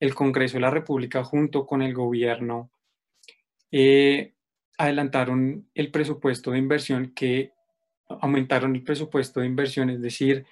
el 0.00 0.14
Congreso 0.14 0.54
de 0.54 0.60
la 0.60 0.70
República 0.70 1.24
junto 1.24 1.66
con 1.66 1.82
el 1.82 1.94
gobierno 1.94 2.70
eh, 3.70 4.34
adelantaron 4.78 5.68
el 5.74 5.90
presupuesto 5.90 6.52
de 6.52 6.58
inversión 6.58 7.12
que 7.14 7.52
aumentaron 8.08 8.74
el 8.74 8.82
presupuesto 8.82 9.40
de 9.40 9.46
inversión, 9.46 9.90
es 9.90 10.00
decir, 10.00 10.46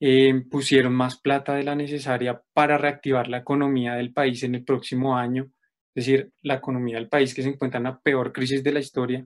eh, 0.00 0.34
pusieron 0.50 0.92
más 0.94 1.20
plata 1.20 1.54
de 1.54 1.62
la 1.62 1.74
necesaria 1.74 2.42
para 2.52 2.76
reactivar 2.76 3.28
la 3.28 3.38
economía 3.38 3.94
del 3.94 4.12
país 4.12 4.42
en 4.42 4.56
el 4.56 4.64
próximo 4.64 5.16
año, 5.16 5.44
es 5.94 6.06
decir, 6.06 6.32
la 6.42 6.54
economía 6.54 6.96
del 6.96 7.08
país 7.08 7.32
que 7.32 7.42
se 7.42 7.48
encuentra 7.48 7.78
en 7.78 7.84
la 7.84 8.00
peor 8.00 8.32
crisis 8.32 8.62
de 8.62 8.72
la 8.72 8.80
historia, 8.80 9.24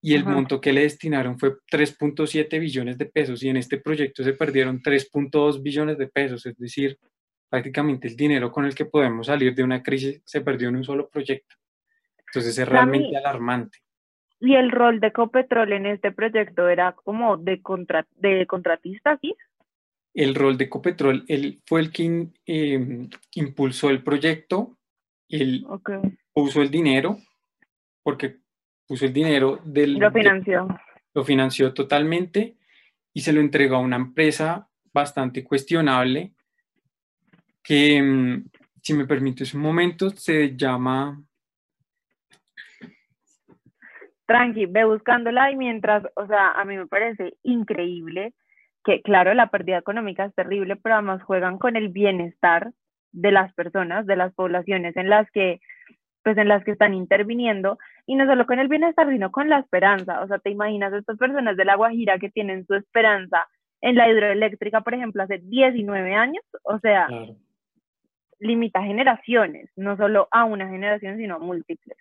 y 0.00 0.14
el 0.14 0.24
monto 0.24 0.60
que 0.60 0.72
le 0.72 0.82
destinaron 0.82 1.38
fue 1.38 1.56
3.7 1.70 2.60
billones 2.60 2.96
de 2.96 3.06
pesos, 3.06 3.42
y 3.42 3.48
en 3.48 3.58
este 3.58 3.78
proyecto 3.78 4.24
se 4.24 4.32
perdieron 4.32 4.80
3.2 4.80 5.62
billones 5.62 5.98
de 5.98 6.08
pesos, 6.08 6.46
es 6.46 6.56
decir, 6.56 6.98
prácticamente 7.48 8.08
el 8.08 8.16
dinero 8.16 8.50
con 8.50 8.64
el 8.64 8.74
que 8.74 8.84
podemos 8.84 9.26
salir 9.26 9.54
de 9.54 9.62
una 9.62 9.82
crisis 9.82 10.22
se 10.24 10.40
perdió 10.40 10.68
en 10.68 10.76
un 10.76 10.84
solo 10.84 11.08
proyecto. 11.08 11.56
Entonces 12.18 12.58
es 12.58 12.68
realmente 12.68 13.16
alarmante. 13.16 13.78
¿Y 14.40 14.54
el 14.54 14.70
rol 14.70 15.00
de 15.00 15.12
Copetrol 15.12 15.72
en 15.72 15.86
este 15.86 16.12
proyecto 16.12 16.68
era 16.68 16.92
como 16.92 17.36
de, 17.36 17.62
contra, 17.62 18.06
de 18.16 18.46
contratista, 18.46 19.18
sí? 19.20 19.34
El 20.12 20.34
rol 20.34 20.58
de 20.58 20.68
Copetrol 20.68 21.24
él 21.28 21.60
fue 21.66 21.80
el 21.80 21.92
que 21.92 22.28
em, 22.46 23.08
impulsó 23.34 23.90
el 23.90 24.02
proyecto, 24.02 24.76
él 25.28 25.66
puso 26.32 26.62
el 26.62 26.70
dinero, 26.70 27.18
porque 28.02 28.36
puso 28.86 29.04
el 29.06 29.12
dinero 29.12 29.60
del... 29.64 29.94
Lo 29.94 30.12
financió. 30.12 30.68
lo 31.14 31.24
financió 31.24 31.72
totalmente 31.72 32.56
y 33.12 33.20
se 33.20 33.32
lo 33.32 33.40
entregó 33.40 33.76
a 33.76 33.80
una 33.80 33.96
empresa 33.96 34.68
bastante 34.92 35.42
cuestionable 35.44 36.35
que, 37.66 38.00
mm, 38.00 38.44
si 38.80 38.94
me 38.94 39.06
permites 39.06 39.52
un 39.54 39.60
momento, 39.60 40.10
se 40.10 40.56
llama... 40.56 41.20
Tranqui, 44.26 44.66
ve 44.66 44.84
buscándola 44.84 45.50
y 45.52 45.56
mientras, 45.56 46.04
o 46.16 46.26
sea, 46.26 46.52
a 46.52 46.64
mí 46.64 46.76
me 46.76 46.86
parece 46.86 47.34
increíble 47.42 48.34
que, 48.84 49.02
claro, 49.02 49.34
la 49.34 49.50
pérdida 49.50 49.78
económica 49.78 50.24
es 50.24 50.34
terrible, 50.34 50.76
pero 50.76 50.96
además 50.96 51.22
juegan 51.22 51.58
con 51.58 51.76
el 51.76 51.90
bienestar 51.90 52.72
de 53.12 53.32
las 53.32 53.52
personas, 53.54 54.06
de 54.06 54.16
las 54.16 54.32
poblaciones 54.34 54.96
en 54.96 55.10
las 55.10 55.30
que 55.30 55.60
pues 56.22 56.36
en 56.38 56.48
las 56.48 56.64
que 56.64 56.72
están 56.72 56.92
interviniendo, 56.92 57.78
y 58.04 58.16
no 58.16 58.26
solo 58.26 58.46
con 58.46 58.58
el 58.58 58.66
bienestar, 58.66 59.08
sino 59.08 59.30
con 59.30 59.48
la 59.48 59.60
esperanza. 59.60 60.22
O 60.22 60.26
sea, 60.26 60.40
te 60.40 60.50
imaginas 60.50 60.92
estas 60.92 61.16
personas 61.18 61.56
de 61.56 61.64
la 61.64 61.76
Guajira 61.76 62.18
que 62.18 62.30
tienen 62.30 62.66
su 62.66 62.74
esperanza 62.74 63.46
en 63.80 63.94
la 63.94 64.10
hidroeléctrica, 64.10 64.80
por 64.80 64.94
ejemplo, 64.94 65.22
hace 65.22 65.38
19 65.44 66.14
años, 66.14 66.42
o 66.64 66.80
sea, 66.80 67.06
limita 68.38 68.82
generaciones, 68.82 69.70
no 69.76 69.96
solo 69.96 70.28
a 70.30 70.44
una 70.44 70.68
generación, 70.68 71.16
sino 71.16 71.36
a 71.36 71.38
múltiples. 71.38 71.98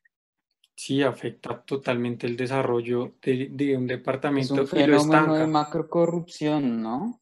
Sí, 0.75 1.01
afecta 1.01 1.61
totalmente 1.61 2.27
el 2.27 2.35
desarrollo 2.35 3.13
de, 3.21 3.77
un 3.77 3.87
departamento. 3.87 4.53
Es 4.55 4.59
un 4.59 4.67
fenómeno 4.67 5.35
de 5.35 5.47
macrocorrupción, 5.47 6.81
¿no? 6.81 7.19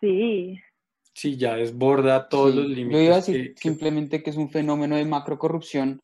Sí. 0.00 0.58
Sí, 1.12 1.36
ya 1.36 1.54
desborda 1.54 2.28
todos 2.28 2.54
los 2.54 2.66
límites. 2.66 2.92
Yo 2.92 3.04
iba 3.04 3.14
a 3.14 3.18
decir 3.18 3.54
simplemente 3.56 4.22
que 4.22 4.30
es 4.30 4.36
un 4.36 4.50
fenómeno 4.50 4.96
de 4.96 5.04
macrocorrupción 5.04 6.02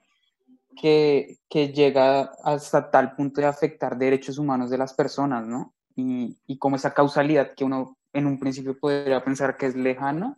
que, 0.81 1.39
que 1.49 1.73
llega 1.73 2.33
hasta 2.45 2.91
tal 2.91 3.17
punto 3.17 3.41
de 3.41 3.47
afectar 3.49 3.99
derechos 3.99 4.39
humanos 4.39 4.71
de 4.71 4.79
las 4.79 4.95
personas, 4.95 5.47
¿no? 5.47 5.75
Y, 5.97 6.37
y 6.47 6.59
como 6.59 6.77
esa 6.77 6.95
causalidad 6.95 7.55
que 7.55 7.65
uno 7.65 7.97
en 8.13 8.27
un 8.27 8.39
principio 8.39 8.79
podría 8.79 9.25
pensar 9.25 9.57
que 9.57 9.67
es 9.67 9.75
lejana, 9.75 10.37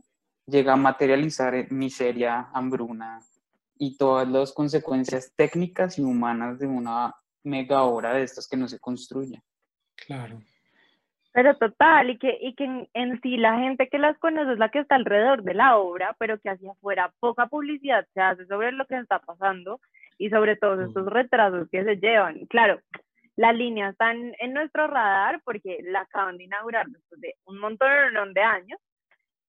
llega 0.49 0.73
a 0.73 0.77
materializar 0.77 1.71
miseria, 1.71 2.49
hambruna 2.53 3.21
y 3.77 3.97
todas 3.97 4.27
las 4.29 4.53
consecuencias 4.53 5.33
técnicas 5.37 5.99
y 5.99 6.03
humanas 6.03 6.59
de 6.59 6.67
una 6.67 7.15
mega 7.45 7.83
obra 7.83 8.15
de 8.15 8.23
estas 8.23 8.49
que 8.49 8.57
no 8.57 8.67
se 8.67 8.81
construye. 8.81 9.43
Claro. 9.95 10.41
Pero 11.33 11.57
total, 11.57 12.11
y 12.11 12.19
que, 12.19 12.37
y 12.41 12.55
que 12.55 12.89
en, 12.95 13.21
sí 13.21 13.37
la 13.37 13.59
gente 13.59 13.89
que 13.89 13.99
las 13.99 14.19
conoce 14.19 14.53
es 14.53 14.59
la 14.59 14.71
que 14.71 14.81
está 14.81 14.97
alrededor 14.97 15.43
de 15.43 15.55
la 15.55 15.77
obra, 15.77 16.17
pero 16.19 16.41
que 16.41 16.51
hacia 16.51 16.73
afuera 16.73 17.13
poca 17.21 17.47
publicidad 17.47 18.07
se 18.15 18.21
hace 18.21 18.47
sobre 18.47 18.73
lo 18.73 18.87
que 18.87 18.99
está 18.99 19.21
pasando 19.21 19.81
y 20.17 20.31
sobre 20.31 20.57
todos 20.57 20.89
estos 20.89 21.07
retrasos 21.07 21.69
que 21.71 21.85
se 21.85 21.97
llevan. 21.97 22.47
Claro, 22.47 22.81
la 23.37 23.53
línea 23.53 23.91
está 23.91 24.11
en, 24.11 24.35
en, 24.41 24.53
nuestro 24.53 24.89
radar 24.89 25.41
porque 25.45 25.79
la 25.85 26.01
acaban 26.01 26.39
de 26.39 26.45
inaugurar 26.45 26.89
después 26.89 27.21
de 27.21 27.35
un 27.45 27.59
montón 27.59 28.35
de 28.35 28.41
años, 28.41 28.81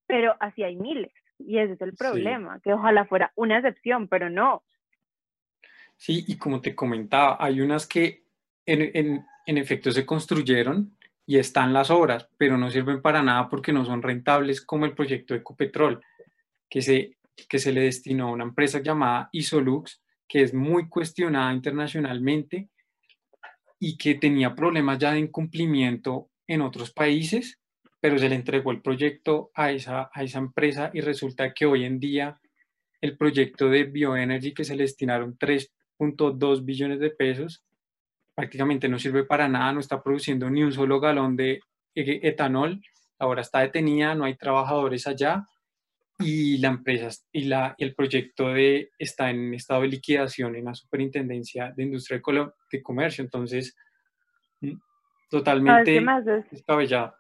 pero 0.10 0.36
así 0.40 0.64
hay 0.64 0.76
miles. 0.76 1.14
Y 1.38 1.60
ese 1.60 1.74
es 1.74 1.82
el 1.82 1.94
problema, 1.94 2.60
que 2.62 2.74
ojalá 2.74 3.06
fuera 3.06 3.32
una 3.36 3.60
excepción, 3.60 4.08
pero 4.08 4.28
no. 4.28 4.64
Sí, 5.98 6.26
y 6.28 6.36
como 6.38 6.62
te 6.62 6.74
comentaba, 6.74 7.38
hay 7.40 7.62
unas 7.62 7.86
que 7.86 8.24
en, 8.66 8.90
en, 8.96 9.26
en 9.46 9.58
efecto 9.60 9.92
se 9.92 10.08
construyeron 10.08 10.98
y 11.28 11.38
están 11.38 11.74
las 11.74 11.92
obras, 11.92 12.28
pero 12.38 12.58
no 12.58 12.72
sirven 12.72 13.04
para 13.04 13.22
nada 13.22 13.50
porque 13.50 13.72
no 13.72 13.86
son 13.86 14.02
rentables 14.02 14.62
como 14.62 14.86
el 14.86 14.96
proyecto 14.96 15.36
Ecopetrol, 15.36 16.02
que 16.68 16.82
se, 16.82 17.18
que 17.48 17.60
se 17.60 17.72
le 17.72 17.82
destinó 17.82 18.30
a 18.30 18.32
una 18.32 18.46
empresa 18.46 18.82
llamada 18.82 19.30
Isolux, 19.32 20.02
que 20.28 20.42
es 20.42 20.56
muy 20.56 20.90
cuestionada 20.90 21.54
internacionalmente 21.54 22.70
y 23.80 23.96
que 23.96 24.16
tenía 24.16 24.56
problemas 24.56 24.98
ya 24.98 25.12
de 25.12 25.20
incumplimiento 25.20 26.32
en 26.48 26.62
otros 26.62 26.92
países, 26.92 27.60
pero 28.00 28.18
se 28.18 28.30
le 28.30 28.36
entregó 28.36 28.72
el 28.72 28.82
proyecto 28.82 29.52
a 29.54 29.72
esa, 29.72 30.10
a 30.14 30.24
esa 30.24 30.40
empresa 30.40 30.90
y 30.94 31.02
resulta 31.02 31.54
que 31.54 31.66
hoy 31.66 31.86
en 31.86 32.00
día 32.00 32.40
el 33.02 33.18
proyecto 33.18 33.70
de 33.70 33.86
Bioenergy 33.86 34.54
que 34.54 34.64
se 34.64 34.76
le 34.76 34.84
destinaron 34.84 35.38
3.2 35.38 36.66
billones 36.66 37.00
de 37.00 37.10
pesos 37.12 37.64
prácticamente 38.40 38.88
no 38.88 38.98
sirve 38.98 39.26
para 39.26 39.50
nada, 39.50 39.74
no 39.74 39.82
está 39.82 40.02
produciendo 40.02 40.50
ni 40.50 40.64
un 40.64 40.72
solo 40.72 41.02
galón 41.02 41.36
de 41.36 41.60
etanol, 41.94 42.82
ahora 43.18 43.42
está 43.42 43.60
detenida, 43.60 44.16
no 44.16 44.24
hay 44.24 44.36
trabajadores 44.36 45.08
allá 45.08 45.46
y 46.18 46.58
la 46.60 46.70
empresa 46.70 47.10
y 47.34 47.46
la, 47.46 47.76
el 47.78 47.96
proyecto 47.96 48.48
de, 48.48 48.92
está 48.98 49.30
en 49.30 49.54
estado 49.54 49.82
de 49.82 49.90
liquidación 49.90 50.56
en 50.56 50.66
la 50.66 50.74
Superintendencia 50.74 51.74
de 51.76 51.84
Industria 51.84 52.22
de 52.72 52.82
Comercio, 52.82 53.26
entonces 53.26 53.76
mm, 54.62 54.72
totalmente 55.30 56.02
descabellado. 56.50 57.19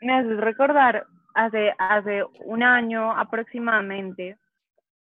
Me 0.00 0.14
haces 0.14 0.38
recordar, 0.38 1.06
hace, 1.34 1.74
hace 1.78 2.24
un 2.44 2.62
año 2.62 3.12
aproximadamente, 3.12 4.38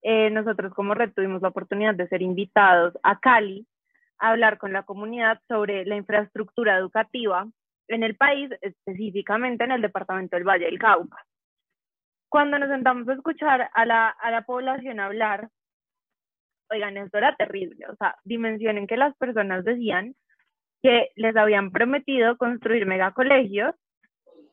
eh, 0.01 0.29
nosotros 0.31 0.74
como 0.74 0.93
red 0.93 1.12
tuvimos 1.13 1.41
la 1.41 1.50
oportunidad 1.50 1.95
de 1.95 2.07
ser 2.07 2.21
invitados 2.21 2.98
a 3.03 3.19
Cali 3.19 3.67
hablar 4.21 4.57
con 4.57 4.71
la 4.71 4.83
comunidad 4.83 5.41
sobre 5.48 5.86
la 5.86 5.95
infraestructura 5.95 6.77
educativa 6.77 7.48
en 7.88 8.03
el 8.03 8.15
país, 8.15 8.50
específicamente 8.62 9.63
en 9.63 9.71
el 9.71 9.81
departamento 9.81 10.36
del 10.36 10.48
Valle 10.48 10.65
del 10.65 10.79
Cauca. 10.79 11.25
Cuando 12.29 12.57
nos 12.60 12.69
sentamos 12.69 13.07
a 13.10 13.13
escuchar 13.13 13.69
a 13.74 13.86
la, 13.86 14.07
a 14.07 14.31
la 14.31 14.43
población 14.43 15.00
hablar, 15.00 15.50
oigan, 16.69 16.98
esto 16.98 17.17
era 17.17 17.36
terrible, 17.36 17.86
o 17.88 17.95
sea, 17.95 18.15
dimensionen 18.24 18.88
que 18.88 18.95
las 18.95 19.15
personas 19.17 19.65
decían 19.65 20.15
que 20.81 21.10
les 21.15 21.36
habían 21.36 21.71
prometido 21.71 22.38
construir 22.38 22.86
megacolegios, 22.86 23.75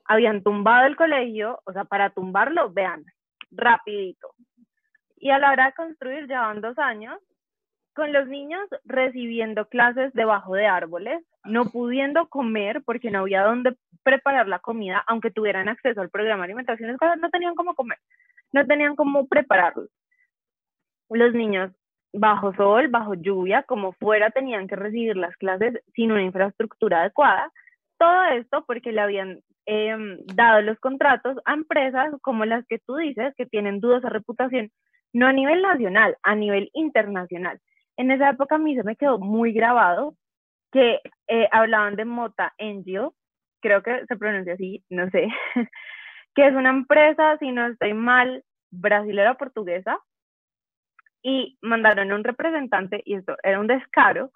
habían 0.09 0.43
tumbado 0.43 0.87
el 0.87 0.97
colegio, 0.97 1.61
o 1.65 1.73
sea, 1.73 1.85
para 1.85 2.11
tumbarlo, 2.11 2.71
vean, 2.73 3.05
rapidito. 3.51 4.35
Y 5.17 5.31
a 5.31 5.39
la 5.39 5.53
hora 5.53 5.67
de 5.67 5.73
construir, 5.75 6.27
llevan 6.27 6.61
dos 6.61 6.79
años, 6.79 7.19
con 7.95 8.13
los 8.13 8.29
niños 8.29 8.61
recibiendo 8.85 9.69
clases 9.69 10.13
debajo 10.15 10.55
de 10.55 10.67
árboles, 10.67 11.25
no 11.45 11.67
pudiendo 11.67 12.29
comer 12.29 12.83
porque 12.85 13.11
no 13.11 13.21
había 13.21 13.43
dónde 13.43 13.77
preparar 14.03 14.49
la 14.49 14.61
comida, 14.61 15.03
aunque 15.07 15.31
tuvieran 15.31 15.69
acceso 15.69 16.01
al 16.01 16.09
programa 16.11 16.43
de 16.43 16.53
alimentación 16.53 16.91
escolar, 16.91 17.19
no 17.19 17.31
tenían 17.31 17.55
cómo 17.55 17.75
comer, 17.75 17.99
no 18.53 18.65
tenían 18.67 18.95
cómo 18.97 19.27
prepararlo. 19.27 19.89
Los 21.11 21.35
niños 21.35 21.73
bajo 22.13 22.55
sol, 22.55 22.89
bajo 22.89 23.15
lluvia, 23.15 23.65
como 23.65 23.93
fuera, 23.93 24.31
tenían 24.31 24.69
que 24.69 24.77
recibir 24.77 25.17
las 25.17 25.37
clases 25.37 25.83
sin 25.95 26.13
una 26.13 26.23
infraestructura 26.23 27.01
adecuada. 27.01 27.53
Todo 27.99 28.25
esto 28.31 28.65
porque 28.67 28.93
le 28.93 29.01
habían 29.01 29.41
em, 29.67 30.19
dado 30.27 30.63
los 30.63 30.79
contratos 30.79 31.37
a 31.45 31.55
empresas 31.55 32.15
como 32.23 32.45
las 32.45 32.67
que 32.67 32.79
tú 32.79 32.97
dices, 32.97 33.35
que 33.37 33.47
tienen 33.47 33.81
dudosa 33.81 34.09
reputación, 34.09 34.71
no 35.13 35.27
a 35.27 35.33
nivel 35.33 35.63
nacional, 35.63 36.17
a 36.23 36.35
nivel 36.35 36.71
internacional. 36.75 37.61
En 37.97 38.11
esa 38.11 38.31
época 38.31 38.55
a 38.55 38.59
mí 38.59 38.77
se 38.77 38.85
me 38.85 38.97
quedó 38.97 39.19
muy 39.19 39.53
grabado 39.53 40.15
que 40.73 41.01
eh, 41.29 41.49
hablaban 41.51 41.97
de 41.97 42.05
Mota 42.05 42.55
Angel, 42.59 43.09
creo 43.61 43.83
que 43.83 44.05
se 44.07 44.17
pronuncia 44.17 44.55
así, 44.55 44.85
no 44.89 45.11
sé, 45.11 45.29
que 46.35 46.47
es 46.47 46.55
una 46.55 46.71
empresa, 46.71 47.37
si 47.39 47.51
no 47.53 47.67
estoy 47.67 47.95
mal, 47.95 48.45
brasilera 48.71 49.35
portuguesa, 49.35 49.99
y 51.23 51.59
mandaron 51.63 52.13
un 52.13 52.23
representante, 52.23 53.03
y 53.05 53.15
esto 53.15 53.37
era 53.43 53.59
un 53.59 53.67
descaro, 53.67 54.31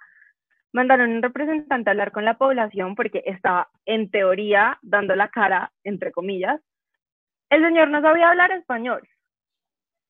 mandaron 0.73 1.11
un 1.13 1.23
representante 1.23 1.91
a 1.91 1.93
hablar 1.93 2.13
con 2.13 2.25
la 2.25 2.39
población 2.39 2.95
porque 2.95 3.23
estaba 3.27 3.69
en 3.85 4.11
teoría 4.11 4.79
dando 4.83 5.15
la 5.15 5.29
cara, 5.29 5.73
entre 5.85 6.13
comillas. 6.13 6.61
El 7.51 7.63
señor 7.63 7.89
no 7.89 8.01
sabía 8.01 8.31
hablar 8.31 8.51
español. 8.53 9.07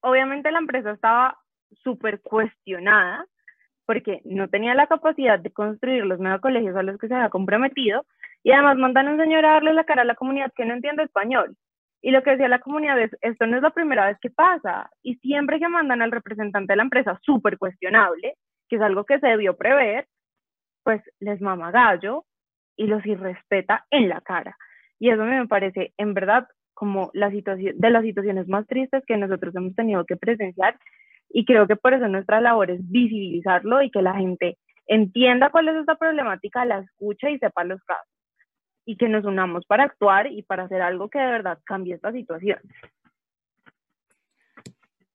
Obviamente 0.01 0.51
la 0.51 0.59
empresa 0.59 0.91
estaba 0.91 1.37
súper 1.83 2.21
cuestionada 2.21 3.25
porque 3.85 4.21
no 4.23 4.47
tenía 4.47 4.75
la 4.75 4.87
capacidad 4.87 5.39
de 5.39 5.51
construir 5.51 6.05
los 6.05 6.19
nuevos 6.19 6.41
colegios 6.41 6.75
a 6.75 6.83
los 6.83 6.97
que 6.97 7.07
se 7.07 7.15
había 7.15 7.29
comprometido 7.29 8.05
y 8.43 8.51
además 8.51 8.77
mandan 8.77 9.07
a 9.07 9.11
un 9.11 9.19
señor 9.19 9.45
a 9.45 9.53
darle 9.53 9.73
la 9.73 9.83
cara 9.83 10.03
a 10.03 10.05
la 10.05 10.15
comunidad 10.15 10.51
que 10.55 10.65
no 10.65 10.73
entiende 10.73 11.03
español. 11.03 11.55
Y 12.01 12.11
lo 12.11 12.21
que 12.21 12.31
decía 12.31 12.49
la 12.49 12.59
comunidad 12.59 12.99
es, 12.99 13.11
esto 13.21 13.47
no 13.47 13.55
es 13.55 13.63
la 13.63 13.69
primera 13.69 14.07
vez 14.07 14.17
que 14.21 14.29
pasa. 14.29 14.89
Y 15.01 15.15
siempre 15.15 15.59
que 15.59 15.69
mandan 15.69 16.01
al 16.01 16.11
representante 16.11 16.73
de 16.73 16.77
la 16.77 16.83
empresa, 16.83 17.17
súper 17.23 17.57
cuestionable, 17.57 18.35
que 18.67 18.75
es 18.75 18.81
algo 18.81 19.05
que 19.05 19.19
se 19.19 19.27
debió 19.27 19.55
prever, 19.55 20.05
pues 20.83 21.01
les 21.19 21.41
mama 21.41 21.71
gallo 21.71 22.25
y 22.75 22.87
los 22.87 23.05
irrespeta 23.05 23.85
en 23.91 24.09
la 24.09 24.21
cara. 24.21 24.57
Y 24.99 25.09
eso 25.09 25.23
me 25.23 25.47
parece, 25.47 25.93
en 25.97 26.13
verdad, 26.13 26.47
como 26.73 27.11
la 27.13 27.29
situación, 27.31 27.75
de 27.77 27.89
las 27.89 28.03
situaciones 28.03 28.47
más 28.47 28.65
tristes 28.67 29.03
que 29.05 29.17
nosotros 29.17 29.55
hemos 29.55 29.75
tenido 29.75 30.05
que 30.05 30.17
presenciar 30.17 30.77
y 31.29 31.45
creo 31.45 31.67
que 31.67 31.75
por 31.75 31.93
eso 31.93 32.07
nuestra 32.07 32.41
labor 32.41 32.71
es 32.71 32.79
visibilizarlo 32.89 33.81
y 33.81 33.89
que 33.89 34.01
la 34.01 34.13
gente 34.13 34.57
entienda 34.85 35.49
cuál 35.49 35.67
es 35.69 35.77
esta 35.77 35.95
problemática, 35.95 36.63
la 36.65 36.79
escuche 36.79 37.31
y 37.31 37.39
sepa 37.39 37.63
los 37.63 37.81
casos. 37.83 38.07
Y 38.85 38.97
que 38.97 39.07
nos 39.07 39.25
unamos 39.25 39.65
para 39.65 39.85
actuar 39.85 40.31
y 40.31 40.43
para 40.43 40.63
hacer 40.63 40.81
algo 40.81 41.09
que 41.09 41.17
de 41.17 41.25
verdad 41.25 41.57
cambie 41.65 41.95
esta 41.95 42.11
situación. 42.11 42.59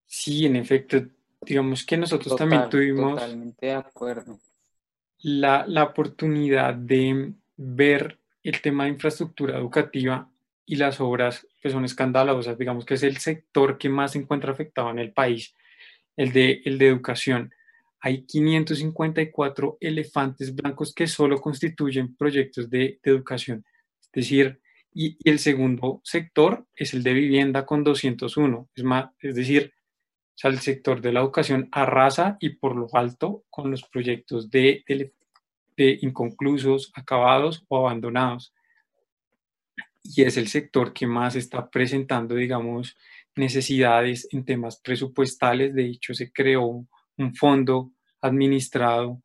Sí, 0.07 0.47
en 0.47 0.57
efecto, 0.57 1.03
digamos 1.43 1.85
que 1.85 1.97
nosotros 1.97 2.35
también 2.35 2.69
tuvimos 2.69 3.21
totalmente 3.21 3.67
de 3.67 3.75
acuerdo. 3.75 4.39
La, 5.21 5.65
la 5.67 5.85
oportunidad 5.85 6.75
de 6.75 7.33
ver 7.57 8.19
el 8.43 8.61
tema 8.61 8.85
de 8.85 8.91
infraestructura 8.91 9.59
educativa 9.59 10.31
y 10.65 10.77
las 10.77 11.01
obras 11.01 11.47
que 11.61 11.71
son 11.71 11.85
escandalosas, 11.85 12.59
digamos 12.59 12.85
que 12.85 12.95
es 12.95 13.03
el 13.03 13.17
sector 13.17 13.79
que 13.79 13.89
más 13.89 14.13
se 14.13 14.19
encuentra 14.19 14.53
afectado 14.53 14.91
en 14.91 14.99
el 14.99 15.13
país 15.13 15.55
el 16.19 16.33
de, 16.33 16.61
el 16.65 16.77
de 16.77 16.89
educación. 16.89 17.55
Hay 18.01 18.27
554 18.27 19.79
elefantes 19.81 20.55
blancos 20.55 20.93
que 20.93 21.07
solo 21.07 21.41
constituyen 21.41 22.15
proyectos 22.17 22.69
de, 22.69 23.01
educación. 23.03 23.65
Es 24.03 24.11
decir, 24.13 24.61
y, 24.93 25.17
el 25.29 25.39
segundo 25.39 26.01
sector 26.05 26.67
es 26.77 26.93
el 26.93 27.03
de 27.03 27.15
vivienda 27.15 27.65
con 27.65 27.83
201. 27.83 28.69
Es, 28.75 28.85
más, 28.85 29.11
es 29.21 29.35
decir, 29.35 29.73
el 30.45 30.61
sector 30.61 31.01
de 31.01 31.13
la 31.13 31.21
educación 31.21 31.69
arrasa 31.73 32.37
y 32.39 32.51
por 32.51 32.77
lo 32.77 32.89
alto 32.93 33.45
con 33.51 33.71
los 33.71 33.83
proyectos 33.83 34.51
de, 34.51 34.85
de 35.77 35.99
inconclusos, 36.03 36.93
acabados 36.95 37.65
o 37.69 37.79
abandonados. 37.79 38.55
Y 40.05 40.23
es 40.23 40.37
el 40.37 40.47
sector 40.47 40.93
que 40.93 41.07
más 41.07 41.35
está 41.35 41.69
presentando, 41.69 42.37
digamos, 42.37 42.97
necesidades 43.35 44.29
en 44.31 44.45
temas 44.45 44.81
presupuestales. 44.81 45.75
De 45.75 45.87
hecho, 45.87 46.15
se 46.15 46.31
creó 46.31 46.87
un 47.17 47.35
fondo 47.35 47.91
administrado 48.21 49.21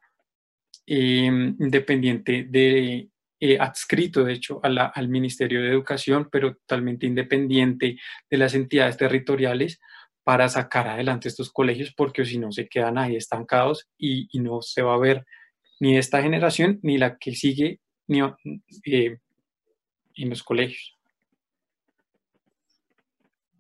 em, 0.88 1.56
independiente 1.60 2.48
de 2.50 3.10
eh, 3.40 3.58
adscrito, 3.60 4.24
de 4.24 4.34
hecho, 4.34 4.60
al 4.64 5.10
Ministerio 5.10 5.62
de 5.62 5.70
Educación, 5.70 6.28
pero 6.32 6.56
totalmente 6.56 7.06
independiente 7.06 7.98
de 8.30 8.38
las 8.38 8.56
entidades 8.56 8.98
territoriales 8.98 9.80
para 10.24 10.48
sacar 10.50 10.88
adelante 10.88 11.28
estos 11.28 11.52
colegios, 11.52 11.94
porque 11.96 12.26
si 12.26 12.38
no 12.38 12.52
se 12.52 12.68
quedan 12.68 12.98
ahí 12.98 13.16
estancados 13.16 13.90
y, 13.98 14.28
no 14.40 14.62
se 14.62 14.82
va 14.82 14.96
a 14.96 15.00
ver 15.00 15.26
ni 15.80 15.98
esta 15.98 16.22
generación 16.22 16.80
ni 16.82 16.98
la 16.98 17.18
que 17.18 17.36
sigue 17.36 17.80
ni, 18.08 18.22
eh, 18.86 19.20
en 20.16 20.30
los 20.30 20.44
colegios. 20.44 20.98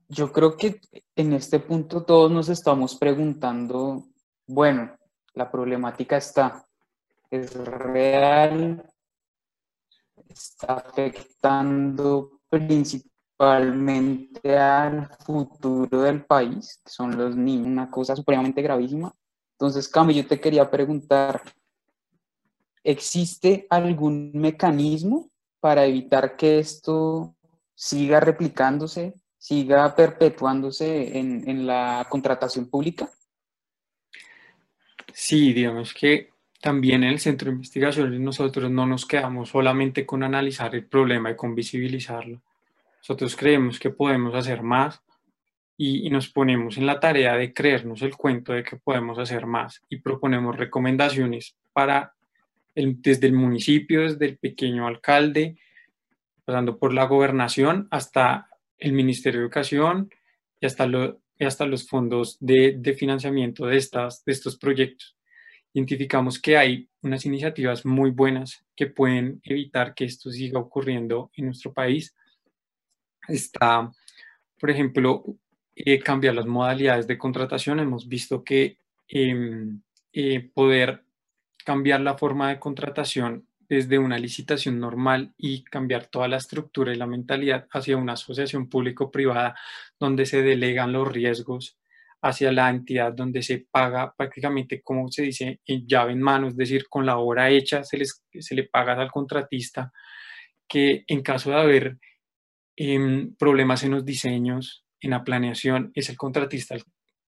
Yo 0.08 0.32
creo 0.32 0.56
que 0.56 0.80
en 1.16 1.34
este 1.34 1.60
punto 1.60 2.04
todos 2.04 2.32
nos 2.32 2.48
estamos 2.50 2.96
preguntando, 2.96 4.06
bueno, 4.46 4.96
la 5.34 5.50
problemática 5.52 6.18
está, 6.18 6.66
es 7.32 7.54
real, 7.56 8.86
está 10.30 10.76
afectando 10.76 12.42
principalmente 12.48 13.13
al 13.38 15.10
futuro 15.26 16.02
del 16.02 16.24
país, 16.26 16.80
que 16.84 16.92
son 16.92 17.18
los 17.18 17.36
niños, 17.36 17.68
una 17.68 17.90
cosa 17.90 18.16
supremamente 18.16 18.62
gravísima. 18.62 19.14
Entonces, 19.54 19.88
Cami, 19.88 20.14
yo 20.14 20.28
te 20.28 20.40
quería 20.40 20.70
preguntar, 20.70 21.42
¿existe 22.84 23.68
algún 23.70 24.32
mecanismo 24.34 25.30
para 25.60 25.86
evitar 25.86 26.36
que 26.36 26.60
esto 26.60 27.36
siga 27.76 28.20
replicándose 28.20 29.14
siga 29.44 29.94
perpetuándose 29.94 31.18
en, 31.20 31.68
la 31.68 32.08
contratación 32.10 32.70
pública? 32.70 33.10
Sí, 35.12 35.52
digamos 35.52 35.94
que 35.94 36.30
también 36.62 37.04
en 37.04 37.10
el 37.10 37.20
centro 37.20 37.48
de 37.50 37.56
investigación 37.56 38.24
nosotros 38.24 38.72
no 38.72 38.86
nos 38.86 39.06
quedamos 39.06 39.50
solamente 39.50 40.06
con 40.06 40.24
analizar 40.24 40.74
el 40.76 40.86
problema 40.86 41.30
y 41.32 41.36
con 41.36 41.56
visibilizarlo. 41.56 42.42
Nosotros 43.04 43.36
creemos 43.36 43.80
que 43.80 43.90
podemos 43.90 44.34
hacer 44.34 44.64
más 44.64 45.04
y, 45.76 46.10
nos 46.10 46.30
ponemos 46.30 46.78
en 46.78 46.86
la 46.86 47.02
tarea 47.02 47.36
de 47.36 47.54
creernos 47.54 48.02
el 48.02 48.16
cuento 48.16 48.54
de 48.54 48.64
que 48.64 48.78
podemos 48.78 49.20
hacer 49.20 49.46
más 49.46 49.82
y 49.90 49.98
proponemos 49.98 50.56
recomendaciones 50.56 51.58
para 51.74 52.14
desde 52.74 53.28
el 53.28 53.34
municipio, 53.34 54.04
desde 54.04 54.26
el 54.26 54.38
pequeño 54.38 54.88
alcalde, 54.88 55.58
pasando 56.46 56.78
por 56.78 56.94
la 56.94 57.04
gobernación 57.04 57.90
hasta 57.92 58.48
el 58.78 58.94
Ministerio 58.94 59.42
de 59.42 59.46
Educación 59.48 60.10
y 60.62 60.66
hasta, 60.66 60.88
lo, 60.88 61.20
hasta 61.42 61.66
los 61.66 61.88
fondos 61.88 62.38
de, 62.40 62.78
de 62.78 62.94
financiamiento 62.94 63.66
de, 63.66 63.78
estas, 63.78 64.24
de 64.24 64.32
estos 64.32 64.58
proyectos. 64.58 65.18
Identificamos 65.74 66.40
que 66.40 66.56
hay 66.56 66.88
unas 67.02 67.26
iniciativas 67.26 67.86
muy 67.86 68.12
buenas 68.12 68.64
que 68.78 68.88
pueden 68.88 69.42
evitar 69.44 69.94
que 69.94 70.06
esto 70.06 70.32
siga 70.32 70.60
ocurriendo 70.60 71.32
en 71.36 71.48
nuestro 71.48 71.74
país. 71.74 72.16
Está, 73.28 73.92
por 74.60 74.70
ejemplo, 74.70 75.24
eh, 75.76 76.00
cambiar 76.00 76.36
las 76.36 76.46
modalidades 76.46 77.08
de 77.08 77.18
contratación. 77.18 77.80
Hemos 77.80 78.08
visto 78.08 78.44
que 78.44 78.78
em, 79.08 79.82
eh, 80.14 80.50
poder 80.54 81.04
cambiar 81.66 82.02
la 82.02 82.18
forma 82.18 82.50
de 82.50 82.60
contratación 82.60 83.48
desde 83.68 83.98
una 83.98 84.20
licitación 84.20 84.80
normal 84.80 85.34
y 85.38 85.64
cambiar 85.64 86.08
toda 86.08 86.28
la 86.28 86.38
estructura 86.38 86.94
y 86.94 86.98
la 86.98 87.08
mentalidad 87.08 87.68
hacia 87.72 87.98
una 87.98 88.14
asociación 88.14 88.70
público-privada 88.70 89.56
donde 90.00 90.26
se 90.26 90.42
delegan 90.42 90.92
los 90.94 91.12
riesgos 91.12 91.80
hacia 92.22 92.52
la 92.52 92.70
entidad 92.70 93.14
donde 93.14 93.42
se 93.42 93.66
paga 93.70 94.14
prácticamente, 94.16 94.82
como 94.82 95.12
se 95.12 95.24
dice, 95.24 95.60
en 95.66 95.88
llave 95.88 96.14
en 96.14 96.22
mano, 96.22 96.48
es 96.48 96.56
decir, 96.56 96.88
con 96.88 97.06
la 97.06 97.18
obra 97.18 97.50
hecha 97.50 97.84
se, 97.84 97.98
les, 97.98 98.24
se 98.40 98.56
le 98.56 98.64
paga 98.64 98.94
al 98.94 99.12
contratista, 99.12 99.92
que 100.68 101.04
en 101.08 101.22
caso 101.22 101.50
de 101.50 101.58
haber 101.58 101.98
em, 102.76 103.36
problemas 103.36 103.84
en 103.84 103.92
los 103.92 104.06
diseños, 104.06 104.86
en 105.02 105.12
la 105.12 105.24
planeación 105.24 105.92
es 105.96 106.10
el 106.10 106.18
contratista 106.18 106.76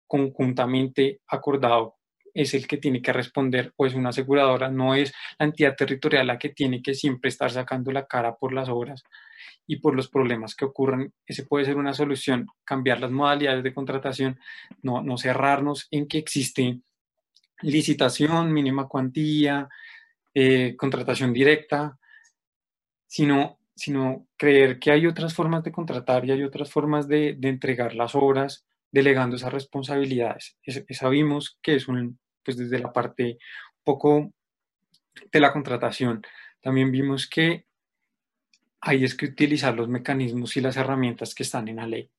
conjuntamente 0.07 1.21
acordado 1.27 1.97
es 2.35 2.55
el 2.55 2.67
que 2.67 2.79
tiene 2.79 3.03
que 3.03 3.13
responder 3.13 3.73
o 3.77 3.87
es 3.87 3.95
una 3.95 4.11
aseguradora, 4.11 4.71
no 4.71 4.95
es 4.95 5.13
la 5.39 5.47
entidad 5.47 5.77
territorial 5.77 6.27
la 6.27 6.39
que 6.39 6.51
tiene 6.51 6.83
que 6.83 6.95
siempre 6.95 7.29
estar 7.29 7.51
sacando 7.51 7.93
la 7.93 8.07
cara 8.07 8.37
por 8.37 8.53
las 8.53 8.69
obras 8.69 9.03
y 9.67 9.77
por 9.77 9.95
los 9.95 10.09
problemas 10.09 10.55
que 10.55 10.65
ocurren. 10.65 11.13
Ese 11.27 11.45
puede 11.45 11.67
ser 11.67 11.77
una 11.77 11.95
solución, 11.95 12.47
cambiar 12.65 13.01
las 13.01 13.11
modalidades 13.11 13.63
de 13.63 13.75
contratación, 13.75 14.39
no, 14.83 15.03
no 15.03 15.19
cerrarnos 15.19 15.89
en 15.91 16.09
que 16.09 16.19
existe 16.19 16.81
licitación, 17.61 18.53
mínima 18.53 18.89
cuantía, 18.89 19.69
eh, 20.35 20.75
contratación 20.77 21.33
directa, 21.33 21.99
sino 23.07 23.59
sino 23.75 24.27
creer 24.37 24.79
que 24.79 24.91
hay 24.91 25.07
otras 25.07 25.35
formas 25.35 25.65
de 25.65 25.73
contratar 25.73 26.25
y 26.25 26.33
hay 26.33 26.43
otras 26.43 26.71
formas 26.71 27.09
de, 27.09 27.39
entregar 27.43 27.95
las 27.95 28.15
obras 28.15 28.67
delegando 28.91 29.37
esas 29.37 29.53
responsabilidades. 29.53 30.57
sabimos 30.91 31.59
que 31.63 31.77
es 31.77 31.89
un, 31.89 32.19
pues 32.45 32.57
desde 32.57 32.79
la 32.79 32.93
parte 32.93 33.39
un 33.79 33.85
poco 33.85 34.33
de 35.31 35.41
la 35.41 35.53
contratación. 35.53 36.23
También 36.61 36.93
vimos 36.93 37.29
que 37.29 37.67
hay 38.81 39.05
es 39.05 39.15
que 39.15 39.27
utilizar 39.27 39.75
los 39.75 39.89
mecanismos 39.89 40.57
y 40.57 40.61
las 40.61 40.77
herramientas 40.77 41.35
que 41.35 41.45
están 41.45 41.69
en 41.69 41.77
la 41.77 41.87
ley. 41.87 42.11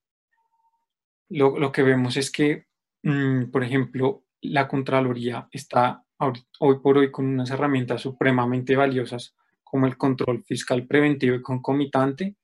Lo, 1.29 1.71
que 1.71 1.83
vemos 1.83 2.15
es 2.17 2.31
que, 2.31 2.67
mm, 3.03 3.51
por 3.51 3.63
ejemplo, 3.63 4.23
la 4.41 4.67
Contraloría 4.67 5.47
está 5.51 6.03
hoy 6.59 6.79
por 6.79 6.97
hoy 6.97 7.11
con 7.11 7.25
unas 7.25 7.49
herramientas 7.51 8.01
supremamente 8.01 8.75
valiosas 8.75 9.35
como 9.73 9.87
el 9.87 9.97
control 9.97 10.43
fiscal 10.43 10.85
preventivo 10.85 11.35
y 11.35 11.41
concomitante 11.41 12.35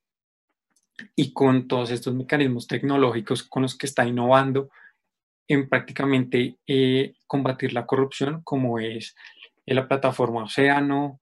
y 1.14 1.32
con 1.32 1.68
todos 1.68 1.92
estos 1.92 2.12
mecanismos 2.12 2.66
tecnológicos 2.66 3.44
con 3.44 3.62
los 3.62 3.78
que 3.78 3.86
está 3.86 4.04
innovando 4.04 4.68
en 5.46 5.68
prácticamente 5.68 6.56
eh, 6.66 7.14
combatir 7.28 7.72
la 7.72 7.86
corrupción, 7.86 8.42
como 8.42 8.80
es 8.80 9.14
la 9.64 9.86
plataforma 9.86 10.42
Océano, 10.42 11.20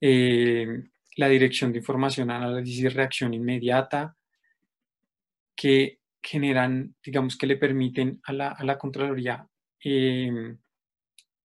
eh, 0.00 0.66
la 1.14 1.28
Dirección 1.28 1.70
de 1.70 1.78
Información, 1.78 2.32
Análisis 2.32 2.80
y 2.80 2.88
Reacción 2.88 3.32
Inmediata, 3.32 4.16
que 5.54 6.00
generan, 6.20 6.96
digamos 7.00 7.38
que 7.38 7.46
le 7.46 7.58
permiten 7.58 8.20
a 8.24 8.32
la, 8.32 8.48
a 8.48 8.64
la 8.64 8.76
Contraloría 8.76 9.46
eh, 9.84 10.56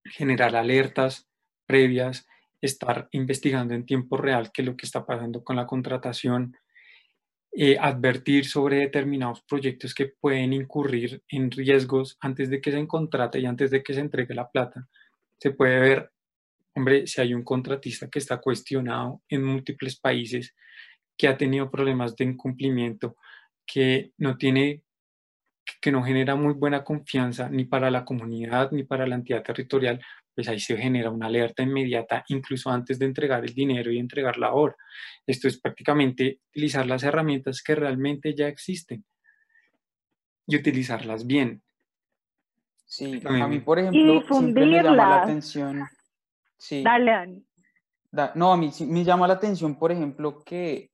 generar 0.03 0.55
alertas 0.55 1.29
previas 1.67 2.25
estar 2.61 3.07
investigando 3.11 3.73
en 3.73 3.85
tiempo 3.85 4.17
real 4.17 4.51
qué 4.53 4.61
es 4.61 4.67
lo 4.67 4.75
que 4.75 4.85
está 4.85 5.05
pasando 5.05 5.43
con 5.43 5.55
la 5.55 5.65
contratación, 5.65 6.55
eh, 7.51 7.77
advertir 7.79 8.45
sobre 8.45 8.77
determinados 8.77 9.41
proyectos 9.41 9.93
que 9.93 10.13
pueden 10.19 10.53
incurrir 10.53 11.23
en 11.29 11.49
riesgos 11.49 12.17
antes 12.19 12.49
de 12.49 12.61
que 12.61 12.71
se 12.71 12.87
contrate 12.87 13.39
y 13.39 13.45
antes 13.45 13.71
de 13.71 13.81
que 13.81 13.93
se 13.93 14.01
entregue 14.01 14.35
la 14.35 14.49
plata. 14.49 14.87
Se 15.39 15.51
puede 15.51 15.79
ver, 15.79 16.11
hombre, 16.75 17.07
si 17.07 17.21
hay 17.21 17.33
un 17.33 17.43
contratista 17.43 18.07
que 18.09 18.19
está 18.19 18.39
cuestionado 18.39 19.21
en 19.29 19.43
múltiples 19.43 19.99
países, 19.99 20.53
que 21.17 21.27
ha 21.27 21.37
tenido 21.37 21.71
problemas 21.71 22.15
de 22.15 22.25
incumplimiento, 22.25 23.17
que 23.65 24.11
no 24.17 24.37
tiene 24.37 24.83
que 25.79 25.91
no 25.91 26.03
genera 26.03 26.35
muy 26.35 26.53
buena 26.53 26.83
confianza 26.83 27.49
ni 27.49 27.65
para 27.65 27.89
la 27.89 28.03
comunidad 28.03 28.71
ni 28.71 28.83
para 28.83 29.07
la 29.07 29.15
entidad 29.15 29.43
territorial, 29.43 30.01
pues 30.35 30.47
ahí 30.47 30.59
se 30.59 30.77
genera 30.77 31.09
una 31.09 31.27
alerta 31.27 31.63
inmediata 31.63 32.23
incluso 32.27 32.69
antes 32.69 32.99
de 32.99 33.05
entregar 33.05 33.43
el 33.43 33.53
dinero 33.53 33.91
y 33.91 33.99
entregar 33.99 34.37
la 34.37 34.53
hora. 34.53 34.75
Esto 35.25 35.47
es 35.47 35.59
prácticamente 35.59 36.39
utilizar 36.49 36.85
las 36.85 37.03
herramientas 37.03 37.61
que 37.61 37.75
realmente 37.75 38.35
ya 38.35 38.47
existen 38.47 39.05
y 40.47 40.55
utilizarlas 40.55 41.25
bien. 41.25 41.61
Sí, 42.85 43.21
a 43.23 43.47
mí, 43.47 43.59
por 43.59 43.79
ejemplo, 43.79 44.23
siempre 44.27 44.65
me 44.65 44.83
llama 44.83 44.95
la 44.95 45.23
atención. 45.23 45.83
Sí. 46.57 46.83
Dale, 46.83 47.43
no, 48.33 48.51
a 48.51 48.57
mí 48.57 48.71
me 48.87 49.03
llama 49.03 49.27
la 49.27 49.35
atención, 49.35 49.77
por 49.77 49.91
ejemplo, 49.91 50.43
que 50.43 50.89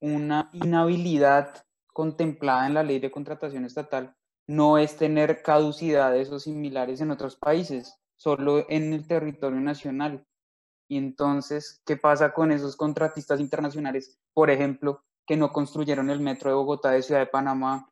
una 0.00 0.48
inhabilidad 0.52 1.64
contemplada 1.98 2.68
en 2.68 2.74
la 2.74 2.84
ley 2.84 3.00
de 3.00 3.10
contratación 3.10 3.64
estatal 3.64 4.14
no 4.46 4.78
es 4.78 4.96
tener 4.96 5.42
caducidades 5.42 6.30
o 6.30 6.38
similares 6.38 7.00
en 7.00 7.10
otros 7.10 7.34
países 7.34 8.00
solo 8.14 8.64
en 8.68 8.92
el 8.92 9.08
territorio 9.08 9.58
nacional. 9.58 10.24
Y 10.88 10.96
entonces, 10.96 11.82
¿qué 11.84 11.96
pasa 11.96 12.32
con 12.32 12.52
esos 12.52 12.76
contratistas 12.76 13.40
internacionales, 13.40 14.16
por 14.32 14.48
ejemplo, 14.48 15.02
que 15.26 15.36
no 15.36 15.50
construyeron 15.50 16.08
el 16.08 16.20
metro 16.20 16.50
de 16.50 16.54
Bogotá 16.54 16.92
de 16.92 17.02
Ciudad 17.02 17.22
de 17.22 17.26
Panamá, 17.26 17.88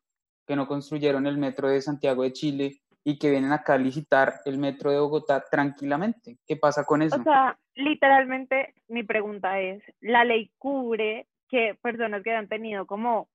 que 0.47 0.55
no 0.55 0.69
construyeron 0.69 1.27
el 1.27 1.37
metro 1.37 1.67
de 1.67 1.81
Santiago 1.81 2.23
de 2.23 2.31
Chile 2.31 2.81
y 3.03 3.19
que 3.19 3.29
vienen 3.29 3.51
acá 3.51 3.73
a 3.73 3.77
licitar 3.77 4.35
el 4.45 4.57
metro 4.57 4.89
de 4.89 4.99
Bogotá 4.99 5.43
tranquilamente? 5.51 6.37
¿Qué 6.47 6.55
pasa 6.55 6.85
con 6.85 7.01
eso? 7.01 7.17
O 7.17 7.23
sea, 7.23 7.59
literalmente 7.75 8.73
mi 8.87 9.03
pregunta 9.03 9.59
es, 9.59 9.83
¿la 9.99 10.23
ley 10.23 10.49
cubre 10.57 11.27
que 11.49 11.77
personas 11.81 12.23
que 12.23 12.31
han 12.31 12.47
tenido 12.47 12.85
como 12.85 13.27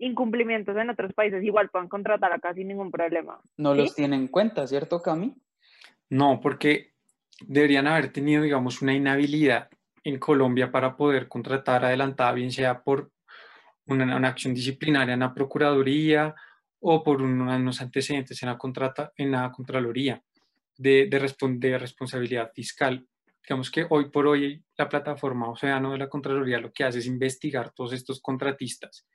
incumplimientos 0.00 0.76
en 0.76 0.90
otros 0.90 1.12
países 1.12 1.44
igual 1.44 1.68
puedan 1.68 1.88
contratar 1.88 2.32
acá 2.32 2.52
sin 2.54 2.68
ningún 2.68 2.90
problema? 2.90 3.40
No 3.56 3.74
los 3.74 3.94
tienen 3.94 4.20
en 4.20 4.28
cuenta, 4.28 4.66
¿cierto, 4.66 5.00
Cami? 5.00 5.34
No, 6.08 6.40
porque 6.42 6.94
deberían 7.46 7.86
haber 7.86 8.12
tenido, 8.12 8.42
digamos, 8.42 8.82
una 8.82 8.94
inhabilidad 8.94 9.68
en 10.02 10.18
Colombia 10.18 10.72
para 10.72 10.96
poder 10.96 11.28
contratar 11.28 11.84
adelantada, 11.84 12.32
bien 12.32 12.50
sea 12.50 12.82
por 12.82 13.12
una, 13.86 14.28
acción 14.28 14.54
disciplinaria 14.54 15.14
en 15.14 15.20
la 15.20 15.34
Procuraduría 15.34 16.34
o 16.80 17.02
por 17.04 17.20
unos 17.20 17.80
antecedentes 17.80 18.42
en 18.42 18.48
la, 18.48 18.56
contrata, 18.58 19.12
en 19.16 19.32
la 19.32 19.52
Contraloría 19.52 20.22
de, 20.78 21.08
de, 21.10 21.78
responsabilidad 21.78 22.50
fiscal. 22.54 23.06
Digamos 23.42 23.70
que 23.70 23.86
hoy 23.90 24.08
por 24.10 24.26
hoy 24.26 24.62
la 24.78 24.88
plataforma 24.88 25.50
Océano 25.50 25.92
de 25.92 25.98
la 25.98 26.08
Contraloría 26.08 26.58
lo 26.58 26.72
que 26.72 26.84
hace 26.84 27.00
es 27.00 27.06
investigar 27.06 27.70
todos 27.72 27.92
estos 27.92 28.20
contratistas 28.20 29.06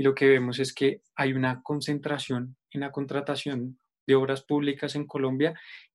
y 0.00 0.02
lo 0.02 0.14
que 0.14 0.28
vemos 0.28 0.58
es 0.58 0.72
que 0.72 1.02
hay 1.14 1.34
una 1.34 1.60
concentración 1.62 2.56
en 2.70 2.80
la 2.80 2.90
contratación 2.90 3.78
de 4.06 4.14
obras 4.14 4.40
públicas 4.40 4.94
en 4.94 5.06
Colombia 5.06 5.52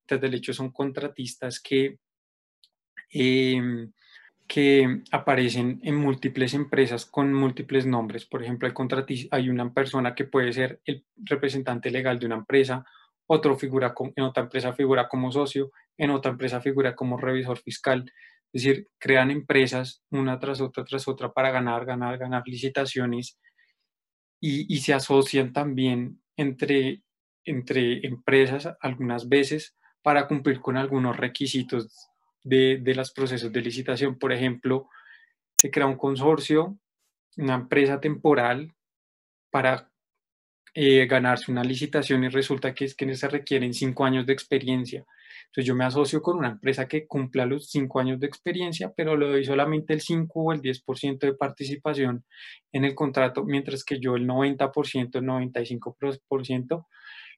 de 0.08 0.28
hecho 0.28 0.54
son 0.54 0.70
contratistas 0.70 1.60
que, 1.60 1.98
em, 3.10 3.92
que 4.48 5.02
aparecen 5.12 5.80
en 5.82 5.96
múltiples 5.96 6.54
empresas 6.54 7.08
con 7.08 7.34
múltiples 7.34 7.88
nombres. 7.88 8.28
Por 8.28 8.44
ejemplo, 8.44 8.70
hay, 8.70 9.28
hay 9.32 9.50
una 9.50 9.74
persona 9.74 10.14
que 10.14 10.26
puede 10.26 10.54
ser 10.54 10.82
el 10.86 11.04
representante 11.16 11.90
legal 11.90 12.20
de 12.20 12.28
una 12.28 12.36
empresa, 12.36 12.86
otro 13.26 13.56
figura 13.58 13.96
en 14.16 14.24
otra 14.24 14.44
empresa 14.44 14.74
figura 14.74 15.08
como 15.08 15.32
socio, 15.32 15.72
en 15.98 16.12
otra 16.12 16.30
empresa 16.30 16.62
figura 16.62 16.96
como 16.96 17.18
revisor 17.18 17.58
fiscal. 17.58 18.06
Es 18.54 18.62
decir, 18.62 18.88
crean 19.00 19.32
empresas 19.32 20.04
una 20.12 20.38
tras 20.38 20.62
otra, 20.62 20.84
tras 20.84 21.08
otra 21.08 21.34
para 21.34 21.50
ganar, 21.50 21.86
ganar, 21.86 22.20
ganar 22.20 22.44
licitaciones 22.46 23.40
y, 24.40 24.78
se 24.78 24.94
asocian 24.94 25.54
también 25.54 26.22
entre, 26.36 27.02
entre 27.44 28.06
empresas 28.06 28.70
algunas 28.80 29.28
veces 29.28 29.76
para 30.02 30.28
cumplir 30.28 30.62
con 30.62 30.78
algunos 30.78 31.18
requisitos 31.18 32.10
de, 32.44 32.78
de 32.78 32.96
los 32.96 33.12
procesos 33.12 33.52
de 33.52 33.62
licitación. 33.62 34.20
Por 34.20 34.32
ejemplo, 34.32 34.88
se 35.56 35.72
crea 35.72 35.88
un 35.88 35.98
consorcio, 35.98 36.78
una 37.38 37.56
empresa 37.56 38.00
temporal 38.00 38.76
para 39.50 39.90
eh, 40.78 41.06
ganarse 41.06 41.52
una 41.52 41.64
licitación 41.64 42.26
y 42.26 42.28
resulta 42.28 42.74
que 42.74 42.84
es 42.84 42.96
que 42.96 43.16
se 43.16 43.30
requieren 43.30 43.74
cinco 43.74 44.04
años 44.04 44.26
de 44.26 44.34
experiencia. 44.34 45.06
Entonces 45.56 45.70
yo 45.70 45.76
me 45.76 45.86
asocio 45.86 46.22
con 46.22 46.38
una 46.38 46.50
empresa 46.50 46.86
que 46.86 47.08
cumpla 47.08 47.46
los 47.46 47.70
cinco 47.70 48.02
años 48.02 48.20
de 48.20 48.28
experiencia, 48.28 48.92
pero 48.94 49.16
le 49.16 49.26
doy 49.26 49.46
solamente 49.46 49.94
el 49.94 50.02
5 50.02 50.42
o 50.42 50.52
el 50.52 50.62
10% 50.62 51.20
de 51.20 51.34
participación 51.34 52.26
en 52.74 52.84
el 52.84 52.94
contrato, 52.94 53.46
mientras 53.46 53.86
que 53.86 53.98
yo 53.98 54.18
el 54.18 54.28
90%, 54.28 55.16
el 55.16 55.24
95% 55.24 56.88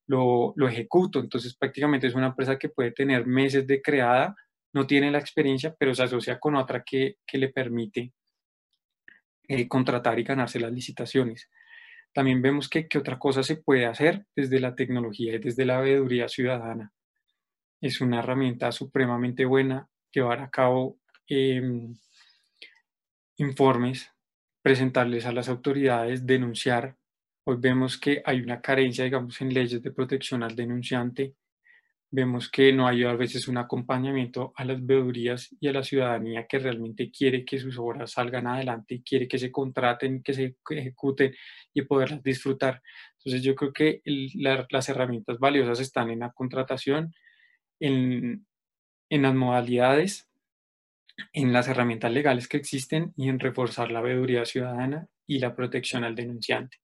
lo, 0.08 0.52
lo 0.56 0.68
ejecuto. 0.68 1.20
Entonces 1.20 1.56
prácticamente 1.56 2.08
es 2.08 2.16
una 2.16 2.30
empresa 2.30 2.58
que 2.58 2.70
puede 2.70 2.92
tener 2.92 3.28
meses 3.28 3.68
de 3.68 3.84
creada, 3.84 4.36
no 4.74 4.88
tiene 4.88 5.12
la 5.12 5.20
experiencia, 5.20 5.76
pero 5.78 5.94
se 5.94 6.02
asocia 6.02 6.40
con 6.40 6.56
otra 6.56 6.84
que, 6.84 7.18
que 7.24 7.38
le 7.38 7.50
permite 7.50 8.14
eh, 9.48 9.68
contratar 9.68 10.18
y 10.18 10.24
ganarse 10.24 10.60
las 10.60 10.72
licitaciones. 10.72 11.52
También 12.14 12.42
vemos 12.42 12.68
que, 12.68 12.88
que, 12.88 12.98
otra 12.98 13.20
cosa 13.20 13.44
se 13.44 13.58
puede 13.58 13.86
hacer 13.86 14.26
desde 14.36 14.60
la 14.60 14.74
tecnología 14.74 15.36
y 15.36 15.38
desde 15.38 15.66
la 15.66 15.80
veeduría 15.82 16.28
ciudadana. 16.28 16.92
Es 17.82 18.02
una 18.02 18.20
herramienta 18.20 18.72
supremamente 18.72 19.46
buena 19.46 19.90
llevar 20.12 20.42
a 20.42 20.50
cabo 20.50 20.98
em, 21.28 21.96
informes, 23.38 24.12
presentarles 24.62 25.26
a 25.26 25.32
las 25.32 25.50
autoridades, 25.50 26.26
denunciar 26.26 26.98
Hoy 27.50 27.56
vemos 27.62 27.98
que 27.98 28.22
hay 28.26 28.42
una 28.42 28.60
carencia, 28.60 29.06
digamos, 29.06 29.40
en 29.40 29.54
leyes 29.54 29.82
de 29.82 29.92
protección 29.94 30.44
al 30.44 30.54
denunciante. 30.54 31.34
Vemos 32.12 32.52
que 32.52 32.74
no 32.74 32.86
hay 32.86 33.06
a 33.06 33.14
veces 33.14 33.48
un 33.48 33.58
acompañamiento 33.58 34.52
a 34.58 34.66
las 34.66 34.86
veedurías 34.86 35.56
y 35.58 35.70
a 35.70 35.72
la 35.72 35.82
ciudadanía 35.82 36.46
que 36.46 36.60
realmente 36.60 37.10
quiere 37.10 37.46
que 37.46 37.58
sus 37.58 37.78
obras 37.78 38.12
salgan 38.12 38.48
adelante 38.48 38.96
y 38.96 39.02
quiere 39.02 39.30
que 39.30 39.40
se 39.40 39.50
contraten, 39.50 40.24
que 40.24 40.34
se 40.34 40.58
ejecuten 40.72 41.34
y 41.74 41.84
poderlas 41.84 42.22
disfrutar. 42.22 42.82
Entonces 43.20 43.42
yo 43.42 43.56
creo 43.56 43.72
que 43.72 44.02
las 44.04 44.90
herramientas 44.90 45.40
valiosas 45.40 45.80
están 45.80 46.10
en 46.10 46.20
la 46.20 46.34
contratación, 46.34 47.14
en, 47.80 48.46
en 49.10 49.22
las 49.22 49.34
modalidades, 49.34 50.30
en 51.34 51.54
las 51.54 51.68
herramientas 51.68 52.12
legales 52.12 52.48
que 52.48 52.58
existen 52.58 53.14
y 53.16 53.30
en 53.30 53.40
reforzar 53.40 53.92
la 53.92 54.02
veeduría 54.02 54.46
ciudadana 54.46 55.08
y 55.26 55.40
la 55.40 55.56
protección 55.56 56.04
al 56.04 56.16
denunciante. 56.16 56.78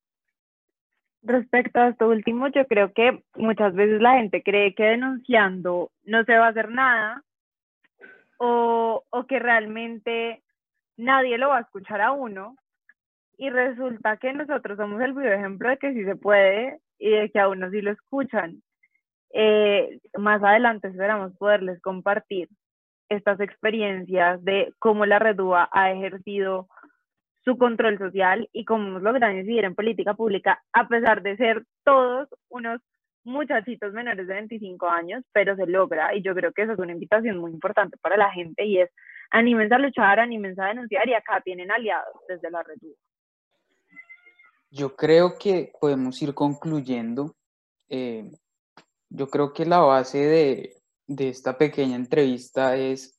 Respecto 1.22 1.80
a 1.80 1.88
esto 1.88 2.08
último, 2.08 2.48
yo 2.48 2.66
creo 2.66 2.92
que 2.92 3.22
muchas 3.36 3.74
veces 3.74 4.00
la 4.00 4.18
gente 4.18 4.42
cree 4.42 4.74
que 4.74 4.84
denunciando 4.84 5.90
no 6.04 6.24
se 6.24 6.36
va 6.36 6.46
a 6.46 6.50
hacer 6.50 6.70
nada 6.70 7.22
o, 8.38 9.04
o 9.08 9.26
que 9.26 9.38
realmente 9.38 10.42
nadie 10.96 11.38
lo 11.38 11.48
va 11.48 11.58
a 11.58 11.62
escuchar 11.62 12.00
a 12.02 12.12
uno 12.12 12.56
y 13.38 13.50
resulta 13.50 14.16
que 14.18 14.32
nosotros 14.32 14.76
somos 14.76 15.00
el 15.00 15.12
video 15.14 15.32
ejemplo 15.32 15.68
de 15.68 15.78
que 15.78 15.92
sí 15.92 16.04
se 16.04 16.16
puede 16.16 16.80
y 16.98 17.10
de 17.10 17.30
que 17.30 17.40
a 17.40 17.48
uno 17.48 17.70
sí 17.70 17.80
lo 17.80 17.90
escuchan. 17.90 18.62
Eh, 19.36 19.98
más 20.16 20.40
adelante 20.44 20.86
esperamos 20.86 21.36
poderles 21.36 21.80
compartir 21.82 22.48
estas 23.08 23.40
experiencias 23.40 24.42
de 24.44 24.72
cómo 24.78 25.06
la 25.06 25.18
Redúa 25.18 25.68
ha 25.72 25.90
ejercido 25.90 26.68
su 27.44 27.58
control 27.58 27.98
social 27.98 28.48
y 28.52 28.64
cómo 28.64 29.00
logrado 29.00 29.32
incidir 29.32 29.64
en 29.64 29.74
política 29.74 30.14
pública, 30.14 30.62
a 30.72 30.86
pesar 30.86 31.22
de 31.22 31.36
ser 31.36 31.64
todos 31.84 32.28
unos 32.48 32.80
muchachitos 33.24 33.92
menores 33.92 34.28
de 34.28 34.34
25 34.34 34.86
años, 34.88 35.24
pero 35.32 35.56
se 35.56 35.66
logra 35.66 36.14
y 36.14 36.22
yo 36.22 36.32
creo 36.34 36.52
que 36.52 36.62
esa 36.62 36.74
es 36.74 36.78
una 36.78 36.92
invitación 36.92 37.38
muy 37.38 37.50
importante 37.50 37.96
para 37.98 38.16
la 38.16 38.30
gente 38.30 38.64
y 38.64 38.78
es 38.78 38.90
anímense 39.30 39.74
a 39.74 39.78
luchar, 39.78 40.20
anímense 40.20 40.62
a 40.62 40.66
denunciar 40.66 41.08
y 41.08 41.14
acá 41.14 41.40
tienen 41.40 41.72
aliados 41.72 42.14
desde 42.28 42.50
la 42.50 42.62
red. 42.62 42.76
Yo 44.70 44.94
creo 44.94 45.38
que 45.40 45.72
podemos 45.80 46.20
ir 46.22 46.34
concluyendo. 46.34 47.34
Eh, 47.88 48.30
yo 49.14 49.28
creo 49.28 49.52
que 49.52 49.64
la 49.64 49.78
base 49.78 50.18
de, 50.18 50.76
de 51.06 51.28
esta 51.28 51.56
pequeña 51.56 51.96
entrevista 51.96 52.76
es 52.76 53.14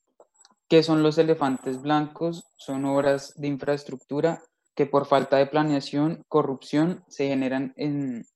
¿Qué 0.68 0.82
son 0.82 1.04
los 1.04 1.16
elefantes 1.16 1.80
blancos? 1.80 2.44
Son 2.56 2.84
obras 2.86 3.34
de 3.36 3.46
infraestructura 3.46 4.42
que 4.74 4.84
por 4.84 5.06
falta 5.06 5.36
de 5.36 5.46
planeación, 5.46 6.24
corrupción, 6.28 7.04
se 7.08 7.28
generan 7.28 7.72
en, 7.76 8.26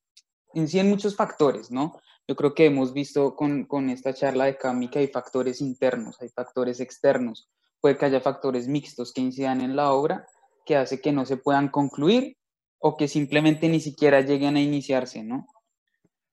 en 0.55 0.68
sí 0.68 0.79
en 0.79 0.88
muchos 0.88 1.16
factores, 1.16 1.73
¿no? 1.73 2.01
Yo 2.29 2.37
creo 2.37 2.55
que 2.55 2.66
hemos 2.66 2.92
visto 2.92 3.35
con, 3.35 3.64
con 3.64 3.90
esta 3.90 4.14
charla 4.14 4.44
de 4.44 4.57
Cami 4.57 4.88
que 4.88 5.01
hay 5.01 5.09
factores 5.09 5.61
internos, 5.61 6.23
hay 6.23 6.29
factores 6.29 6.79
externos, 6.79 7.51
puede 7.81 7.99
que 7.99 8.05
haya 8.05 8.20
factores 8.20 8.68
mixtos 8.68 9.12
que 9.12 9.23
incidan 9.23 9.61
en 9.61 9.75
la 9.75 9.92
obra 9.92 10.25
que 10.64 10.77
hace 10.77 11.01
que 11.01 11.11
no 11.11 11.27
se 11.27 11.37
puedan 11.37 11.68
concluir 11.68 12.37
o 12.79 12.96
que 12.96 13.09
simplemente 13.09 13.68
ni 13.68 13.81
siquiera 13.81 14.20
lleguen 14.20 14.57
a 14.57 14.61
iniciarse, 14.61 15.25
¿no? 15.25 15.46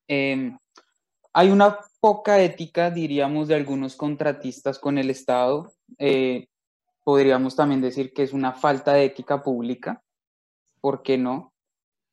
Eh, 0.08 0.56
hay 1.38 1.52
una 1.52 1.78
poca 2.00 2.42
ética, 2.42 2.90
diríamos, 2.90 3.48
de 3.48 3.54
algunos 3.54 3.96
contratistas 3.96 4.80
con 4.80 4.98
el 4.98 5.12
Estado. 5.12 5.72
Eh, 6.00 6.48
podríamos 7.04 7.56
también 7.56 7.80
decir 7.80 8.12
que 8.12 8.24
es 8.24 8.34
una 8.34 8.54
falta 8.54 8.94
de 8.94 9.06
ética 9.06 9.44
pública. 9.44 10.02
¿Por 10.82 11.04
qué 11.04 11.20
no? 11.20 11.54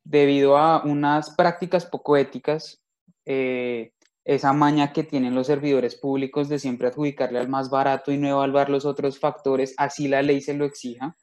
Debido 0.03 0.57
a 0.57 0.83
unas 0.83 1.31
prácticas 1.31 1.87
poco 1.87 2.17
éticas, 2.17 2.83
eh, 3.25 3.93
esa 4.25 4.53
maña 4.53 4.93
que 4.93 5.03
tienen 5.03 5.33
los 5.33 5.47
servidores 5.47 5.95
públicos 5.95 6.47
de 6.47 6.59
siempre 6.59 6.89
adjudicarle 6.89 7.39
al 7.39 7.49
más 7.49 7.71
barato 7.71 8.11
y 8.11 8.19
no 8.19 8.27
evaluar 8.27 8.69
los 8.69 8.85
otros 8.85 9.17
factores, 9.17 9.73
así 9.77 10.07
la 10.07 10.21
ley 10.21 10.39
se 10.39 10.53
lo 10.53 10.65
exija. 10.65 11.17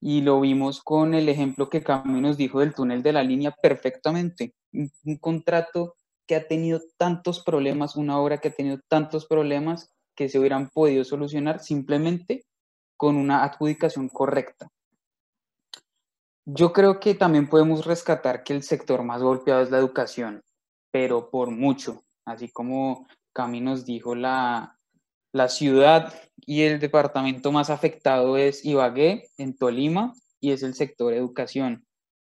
Y 0.00 0.22
lo 0.22 0.40
vimos 0.40 0.82
con 0.82 1.12
el 1.12 1.28
ejemplo 1.28 1.68
que 1.68 1.82
Camilo 1.82 2.22
nos 2.22 2.38
dijo 2.38 2.60
del 2.60 2.74
túnel 2.74 3.02
de 3.02 3.12
la 3.12 3.22
línea 3.22 3.50
perfectamente. 3.50 4.54
un 4.72 5.18
contrato 5.18 5.96
que 6.26 6.36
ha 6.36 6.46
tenido 6.46 6.80
tantos 6.98 7.42
problemas, 7.42 7.96
una 7.96 8.18
obra 8.18 8.38
que 8.38 8.48
ha 8.48 8.52
tenido 8.52 8.78
tantos 8.88 9.26
problemas 9.26 9.92
que 10.14 10.28
se 10.28 10.38
hubieran 10.38 10.68
podido 10.70 11.04
solucionar 11.04 11.60
simplemente 11.60 12.44
con 12.96 13.16
una 13.16 13.44
adjudicación 13.44 14.08
correcta. 14.08 14.68
Yo 16.44 16.72
creo 16.72 16.98
que 17.00 17.14
también 17.14 17.48
podemos 17.48 17.86
rescatar 17.86 18.42
que 18.42 18.52
el 18.52 18.62
sector 18.62 19.02
más 19.04 19.22
golpeado 19.22 19.62
es 19.62 19.70
la 19.70 19.78
educación, 19.78 20.42
pero 20.90 21.30
por 21.30 21.50
mucho, 21.50 22.02
así 22.24 22.48
como 22.48 23.06
Cami 23.32 23.60
nos 23.60 23.84
dijo, 23.84 24.14
la, 24.14 24.78
la 25.32 25.48
ciudad 25.48 26.12
y 26.36 26.62
el 26.62 26.80
departamento 26.80 27.52
más 27.52 27.70
afectado 27.70 28.36
es 28.36 28.64
Ibagué, 28.64 29.28
en 29.38 29.56
Tolima, 29.56 30.14
y 30.40 30.50
es 30.50 30.64
el 30.64 30.74
sector 30.74 31.14
educación, 31.14 31.86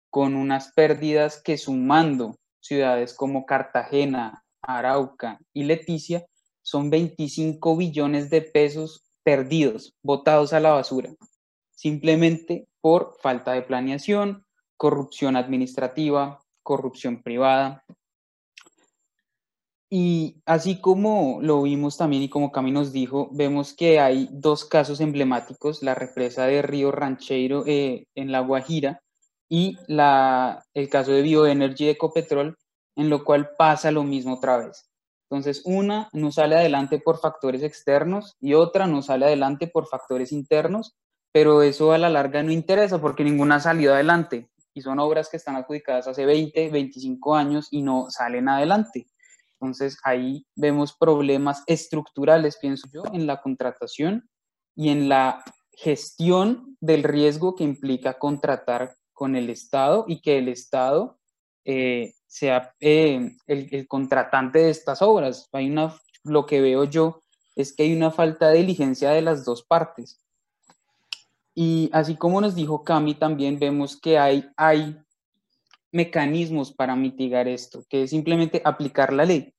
con 0.09 0.35
unas 0.35 0.73
pérdidas 0.73 1.41
que 1.41 1.57
sumando 1.57 2.35
ciudades 2.61 3.13
como 3.13 3.45
Cartagena, 3.45 4.43
Arauca 4.61 5.39
y 5.53 5.63
Leticia 5.63 6.25
son 6.61 6.89
25 6.89 7.75
billones 7.75 8.29
de 8.29 8.41
pesos 8.41 9.03
perdidos, 9.23 9.95
botados 10.03 10.53
a 10.53 10.59
la 10.59 10.71
basura, 10.71 11.11
simplemente 11.71 12.67
por 12.79 13.15
falta 13.21 13.53
de 13.53 13.63
planeación, 13.63 14.45
corrupción 14.77 15.35
administrativa, 15.35 16.39
corrupción 16.63 17.21
privada. 17.21 17.83
Y 19.89 20.41
así 20.45 20.79
como 20.79 21.39
lo 21.41 21.63
vimos 21.63 21.97
también 21.97 22.23
y 22.23 22.29
como 22.29 22.51
Cami 22.51 22.71
nos 22.71 22.93
dijo, 22.93 23.29
vemos 23.33 23.73
que 23.73 23.99
hay 23.99 24.29
dos 24.31 24.63
casos 24.63 25.01
emblemáticos, 25.01 25.83
la 25.83 25.95
represa 25.95 26.45
de 26.45 26.61
Río 26.61 26.91
Rancheiro 26.91 27.65
eh, 27.67 28.05
en 28.15 28.31
La 28.31 28.39
Guajira 28.39 29.01
y 29.53 29.77
la, 29.87 30.65
el 30.73 30.87
caso 30.87 31.11
de 31.11 31.21
Bioenergy 31.23 31.83
de 31.83 31.91
Ecopetrol, 31.91 32.57
en 32.95 33.09
lo 33.09 33.25
cual 33.25 33.49
pasa 33.57 33.91
lo 33.91 34.05
mismo 34.05 34.35
otra 34.35 34.55
vez. 34.55 34.89
Entonces, 35.29 35.61
una 35.65 36.07
no 36.13 36.31
sale 36.31 36.55
adelante 36.55 36.99
por 36.99 37.19
factores 37.19 37.61
externos 37.61 38.37
y 38.39 38.53
otra 38.53 38.87
no 38.87 39.01
sale 39.01 39.25
adelante 39.25 39.67
por 39.67 39.87
factores 39.87 40.31
internos, 40.31 40.95
pero 41.33 41.63
eso 41.63 41.91
a 41.91 41.97
la 41.97 42.09
larga 42.09 42.41
no 42.43 42.53
interesa 42.53 43.01
porque 43.01 43.25
ninguna 43.25 43.55
ha 43.55 43.59
salido 43.59 43.93
adelante 43.93 44.49
y 44.73 44.83
son 44.83 44.99
obras 44.99 45.27
que 45.27 45.35
están 45.35 45.57
adjudicadas 45.57 46.07
hace 46.07 46.25
20, 46.25 46.69
25 46.69 47.35
años 47.35 47.67
y 47.71 47.81
no 47.81 48.09
salen 48.09 48.47
adelante. 48.47 49.05
Entonces, 49.59 49.97
ahí 50.05 50.45
vemos 50.55 50.95
problemas 50.97 51.61
estructurales, 51.67 52.57
pienso 52.57 52.87
yo, 52.93 53.03
en 53.11 53.27
la 53.27 53.41
contratación 53.41 54.29
y 54.77 54.91
en 54.91 55.09
la 55.09 55.43
gestión 55.73 56.77
del 56.79 57.03
riesgo 57.03 57.57
que 57.57 57.65
implica 57.65 58.17
contratar 58.17 58.95
con 59.21 59.35
el 59.35 59.51
Estado 59.51 60.05
y 60.07 60.19
que 60.19 60.39
el 60.39 60.47
Estado 60.47 61.19
eh, 61.63 62.15
sea 62.25 62.73
eh, 62.79 63.37
el, 63.45 63.87
contratante 63.87 64.57
de 64.57 64.71
estas 64.71 65.03
obras. 65.03 65.47
Hay 65.51 65.69
una, 65.69 65.95
lo 66.23 66.47
que 66.47 66.59
veo 66.59 66.85
yo 66.85 67.21
es 67.55 67.71
que 67.71 67.83
hay 67.83 67.95
una 67.95 68.09
falta 68.09 68.49
de 68.49 68.57
diligencia 68.57 69.11
de 69.11 69.21
las 69.21 69.45
dos 69.45 69.61
partes. 69.61 70.25
Y 71.53 71.91
así 71.93 72.15
como 72.15 72.41
nos 72.41 72.55
dijo 72.55 72.83
Cami, 72.83 73.13
también 73.13 73.59
vemos 73.59 73.95
que 73.95 74.17
hay, 74.17 74.49
hay 74.57 74.97
mecanismos 75.91 76.71
para 76.71 76.95
mitigar 76.95 77.47
esto, 77.47 77.85
que 77.87 78.01
es 78.01 78.09
simplemente 78.09 78.59
aplicar 78.65 79.13
la 79.13 79.25
ley. 79.25 79.53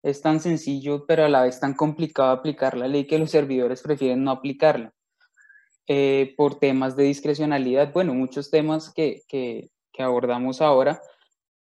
Es 0.00 0.22
tan 0.22 0.38
sencillo, 0.38 1.06
pero 1.06 1.24
a 1.24 1.28
la 1.28 1.42
vez 1.42 1.58
tan 1.58 1.74
complicado 1.74 2.30
aplicar 2.30 2.76
la 2.76 2.86
ley 2.86 3.04
que 3.04 3.18
los 3.18 3.32
servidores 3.32 3.82
prefieren 3.82 4.22
no 4.22 4.30
aplicarla. 4.30 4.94
Eh, 5.90 6.34
por 6.36 6.58
temas 6.58 6.96
de 6.96 7.04
discrecionalidad, 7.04 7.94
bueno, 7.94 8.12
muchos 8.12 8.50
temas 8.50 8.92
que, 8.92 9.22
que, 9.26 9.70
abordamos 9.98 10.60
ahora, 10.60 11.00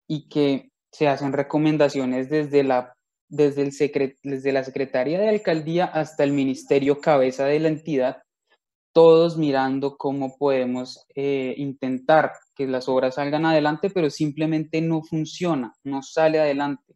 y 0.06 0.28
que 0.28 0.70
se 0.92 1.08
hacen 1.08 1.32
recomendaciones 1.32 2.30
desde 2.30 2.62
la, 2.62 2.94
desde, 3.28 3.62
el 3.62 4.16
desde 4.22 4.52
la 4.52 4.62
Secretaría 4.62 5.18
de 5.18 5.30
Alcaldía 5.30 5.86
hasta 5.86 6.22
el 6.22 6.32
Ministerio 6.32 7.00
Cabeza 7.00 7.46
de 7.46 7.58
la 7.58 7.66
entidad, 7.66 8.22
todos 8.92 9.36
mirando 9.36 9.96
cómo 9.96 10.36
podemos 10.38 11.04
eh, 11.16 11.52
intentar 11.56 12.34
que 12.54 12.68
las 12.68 12.88
obras 12.88 13.16
salgan 13.16 13.44
adelante, 13.44 13.90
pero 13.90 14.10
simplemente 14.10 14.80
no 14.80 15.02
funciona, 15.02 15.74
no 15.82 16.04
sale 16.04 16.38
adelante. 16.38 16.94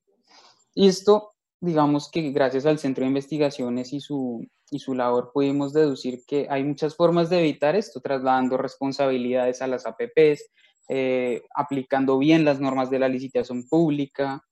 Y 0.73 0.87
esto, 0.87 1.33
digamos 1.61 2.09
que 2.13 2.31
gracias 2.31 2.65
al 2.65 2.79
Centro 2.79 3.03
de 3.03 3.09
Investigaciones 3.09 3.93
y 3.93 3.99
su, 3.99 4.47
y 4.71 4.79
su 4.79 4.95
labor 4.95 5.31
pudimos 5.33 5.73
deducir 5.73 6.25
que 6.27 6.47
hay 6.51 6.65
muchas 6.65 6.95
formas 6.95 7.31
de 7.31 7.41
evitar 7.41 7.77
esto, 7.77 8.01
trasladando 8.01 8.57
responsabilidades 8.57 9.63
a 9.63 9.67
las 9.67 9.87
APPs, 9.87 10.51
eh, 10.89 11.43
aplicando 11.55 12.19
bien 12.19 12.45
las 12.45 12.61
normas 12.61 12.91
de 12.91 12.99
la 12.99 13.09
licitación 13.09 13.69
pública, 13.69 14.43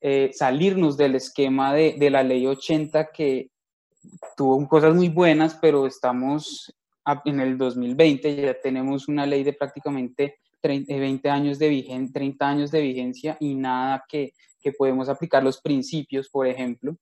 eh, 0.00 0.30
salirnos 0.32 0.96
del 0.96 1.14
esquema 1.14 1.72
de, 1.74 1.94
de, 1.98 2.10
la 2.10 2.22
ley 2.22 2.46
80 2.46 3.10
que 3.12 3.50
tuvo 4.36 4.66
cosas 4.68 4.94
muy 4.94 5.08
buenas, 5.08 5.54
pero 5.60 5.86
estamos 5.86 6.74
en 7.24 7.40
el 7.40 7.58
2020, 7.58 8.36
ya 8.36 8.60
tenemos 8.60 9.08
una 9.08 9.26
ley 9.26 9.42
de 9.44 9.52
prácticamente 9.52 10.38
30, 10.60 10.94
20 10.94 11.30
años 11.30 11.58
de 11.58 11.68
vigencia, 11.68 12.12
30 12.14 12.48
años 12.48 12.70
de 12.70 12.80
vigencia 12.80 13.36
y 13.40 13.54
nada 13.54 14.04
que, 14.08 14.32
que 14.60 14.72
podemos 14.72 15.08
aplicar 15.08 15.42
los 15.42 15.60
principios, 15.60 16.28
por 16.28 16.46
ejemplo. 16.46 16.96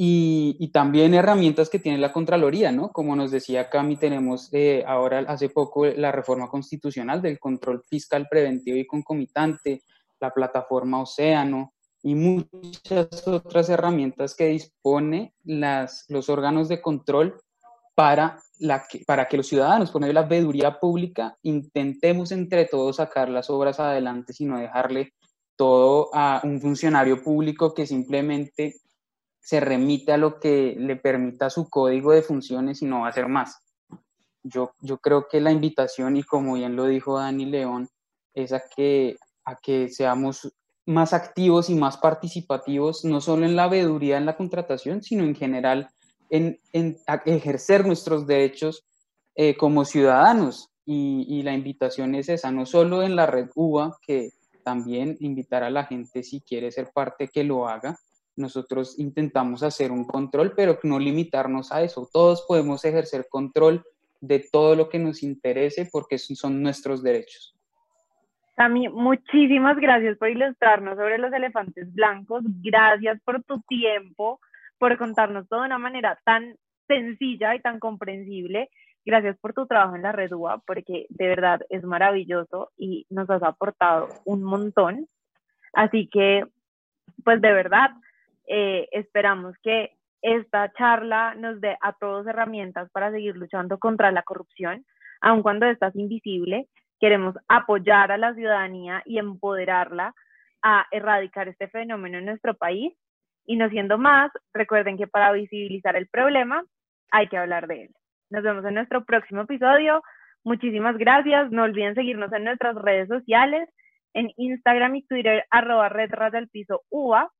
Y, 0.00 0.70
también 0.72 1.12
herramientas 1.12 1.68
que 1.68 1.80
tiene 1.80 1.98
la 1.98 2.12
Contraloría, 2.12 2.70
¿no? 2.70 2.92
Como 2.92 3.16
nos 3.16 3.32
decía 3.32 3.68
Cami, 3.68 3.96
tenemos 3.96 4.48
eh, 4.52 4.84
ahora 4.86 5.24
hace 5.26 5.48
poco 5.48 5.86
la 5.86 6.12
reforma 6.12 6.48
constitucional 6.48 7.20
del 7.20 7.40
control 7.40 7.82
fiscal 7.82 8.28
preventivo 8.30 8.76
y 8.76 8.86
concomitante, 8.86 9.82
la 10.20 10.32
plataforma 10.32 11.02
Océano 11.02 11.74
y 12.00 12.14
muchas 12.14 13.26
otras 13.26 13.68
herramientas 13.70 14.36
que 14.36 14.46
dispone 14.46 15.34
las, 15.42 16.04
los 16.06 16.28
órganos 16.28 16.68
de 16.68 16.80
control 16.80 17.42
para, 17.96 18.38
la 18.60 18.86
que, 18.88 19.00
para 19.04 19.26
que 19.26 19.38
los 19.38 19.48
ciudadanos, 19.48 19.90
por 19.90 20.00
medio 20.00 20.14
de 20.14 20.20
la 20.20 20.28
veeduría 20.28 20.78
pública, 20.78 21.36
intentemos 21.42 22.30
entre 22.30 22.66
todos 22.66 22.96
sacar 22.96 23.30
las 23.30 23.50
obras 23.50 23.80
adelante, 23.80 24.32
sino 24.32 24.60
dejarle 24.60 25.14
todo 25.56 26.10
a 26.14 26.40
un 26.44 26.60
funcionario 26.60 27.20
público 27.20 27.74
que 27.74 27.84
simplemente 27.84 28.76
se 29.48 29.60
remite 29.60 30.12
a 30.12 30.18
lo 30.18 30.38
que 30.38 30.76
le 30.78 30.96
permita 30.96 31.48
su 31.48 31.70
código 31.70 32.12
de 32.12 32.20
funciones 32.20 32.82
y 32.82 32.84
no 32.84 33.00
va 33.00 33.06
a 33.06 33.08
hacer 33.08 33.28
más. 33.28 33.56
Yo, 34.42 34.72
yo 34.82 34.98
creo 34.98 35.26
que 35.26 35.40
la 35.40 35.50
invitación, 35.50 36.18
y 36.18 36.22
como 36.22 36.52
bien 36.52 36.76
lo 36.76 36.84
dijo 36.84 37.18
Dani 37.18 37.46
León, 37.46 37.88
es 38.34 38.52
a 38.52 38.60
que, 38.76 39.16
a 39.46 39.56
que 39.56 39.88
seamos 39.88 40.52
más 40.84 41.14
activos 41.14 41.70
y 41.70 41.74
más 41.74 41.96
participativos, 41.96 43.06
no 43.06 43.22
solo 43.22 43.46
en 43.46 43.56
la 43.56 43.68
veeduría, 43.68 44.18
en 44.18 44.26
la 44.26 44.36
contratación, 44.36 45.02
sino 45.02 45.24
en 45.24 45.34
general 45.34 45.88
en, 46.28 46.60
en 46.74 46.98
ejercer 47.24 47.86
nuestros 47.86 48.26
derechos 48.26 48.84
eh, 49.34 49.56
como 49.56 49.86
ciudadanos. 49.86 50.68
Y, 50.84 51.24
y, 51.26 51.42
la 51.42 51.54
invitación 51.54 52.14
es 52.14 52.28
esa, 52.28 52.50
no 52.50 52.66
solo 52.66 53.02
en 53.02 53.16
la 53.16 53.24
red 53.24 53.48
UBA, 53.54 53.96
que 54.06 54.28
también 54.62 55.16
invitar 55.20 55.62
a 55.62 55.70
la 55.70 55.86
gente 55.86 56.22
si 56.22 56.42
quiere 56.42 56.70
ser 56.70 56.90
parte 56.92 57.28
que 57.28 57.44
lo 57.44 57.66
haga, 57.66 57.98
nosotros 58.38 58.98
intentamos 58.98 59.62
hacer 59.62 59.90
un 59.92 60.04
control, 60.04 60.52
pero 60.56 60.78
no 60.82 60.98
limitarnos 60.98 61.72
a 61.72 61.82
eso. 61.82 62.08
Todos 62.12 62.44
podemos 62.46 62.84
ejercer 62.84 63.26
control 63.28 63.84
de 64.20 64.44
todo 64.50 64.74
lo 64.74 64.88
que 64.88 64.98
nos 64.98 65.22
interese 65.22 65.88
porque 65.90 66.18
son 66.18 66.62
nuestros 66.62 67.02
derechos. 67.02 67.54
Tami, 68.56 68.88
muchísimas 68.88 69.76
gracias 69.76 70.18
por 70.18 70.30
ilustrarnos 70.30 70.96
sobre 70.96 71.18
los 71.18 71.32
elefantes 71.32 71.94
blancos. 71.94 72.42
Gracias 72.60 73.20
por 73.24 73.42
tu 73.44 73.60
tiempo, 73.62 74.40
por 74.78 74.98
contarnos 74.98 75.48
todo 75.48 75.60
de 75.60 75.66
una 75.66 75.78
manera 75.78 76.18
tan 76.24 76.56
sencilla 76.88 77.54
y 77.54 77.60
tan 77.60 77.78
comprensible. 77.78 78.68
Gracias 79.04 79.38
por 79.38 79.54
tu 79.54 79.66
trabajo 79.66 79.94
en 79.94 80.02
la 80.02 80.12
Red 80.12 80.32
UA, 80.32 80.62
porque 80.66 81.06
de 81.08 81.28
verdad 81.28 81.60
es 81.70 81.84
maravilloso 81.84 82.70
y 82.76 83.06
nos 83.10 83.30
has 83.30 83.42
aportado 83.42 84.08
un 84.24 84.42
montón. 84.42 85.06
Así 85.72 86.08
que, 86.08 86.44
pues 87.24 87.40
de 87.40 87.52
verdad, 87.52 87.90
eh, 88.48 88.88
esperamos 88.92 89.54
que 89.62 89.92
esta 90.22 90.72
charla 90.72 91.34
nos 91.34 91.60
dé 91.60 91.76
a 91.80 91.92
todos 91.92 92.26
herramientas 92.26 92.90
para 92.90 93.12
seguir 93.12 93.36
luchando 93.36 93.78
contra 93.78 94.10
la 94.10 94.22
corrupción, 94.22 94.84
aun 95.20 95.42
cuando 95.42 95.66
esta 95.66 95.88
es 95.88 95.96
invisible. 95.96 96.66
Queremos 96.98 97.36
apoyar 97.46 98.10
a 98.10 98.18
la 98.18 98.34
ciudadanía 98.34 99.02
y 99.04 99.18
empoderarla 99.18 100.14
a 100.62 100.86
erradicar 100.90 101.48
este 101.48 101.68
fenómeno 101.68 102.18
en 102.18 102.24
nuestro 102.24 102.54
país. 102.54 102.92
Y 103.46 103.56
no 103.56 103.68
siendo 103.68 103.98
más, 103.98 104.32
recuerden 104.52 104.96
que 104.96 105.06
para 105.06 105.32
visibilizar 105.32 105.96
el 105.96 106.08
problema 106.08 106.64
hay 107.10 107.28
que 107.28 107.38
hablar 107.38 107.68
de 107.68 107.84
él. 107.84 107.90
Nos 108.30 108.42
vemos 108.42 108.64
en 108.64 108.74
nuestro 108.74 109.04
próximo 109.04 109.42
episodio. 109.42 110.02
Muchísimas 110.42 110.98
gracias. 110.98 111.50
No 111.50 111.62
olviden 111.62 111.94
seguirnos 111.94 112.32
en 112.32 112.44
nuestras 112.44 112.74
redes 112.74 113.08
sociales, 113.08 113.68
en 114.14 114.30
Instagram 114.36 114.96
y 114.96 115.06
Twitter, 115.06 115.44
arroba 115.50 115.88
red 115.88 116.10
del 116.32 116.48
piso 116.48 116.82
UA 116.90 117.30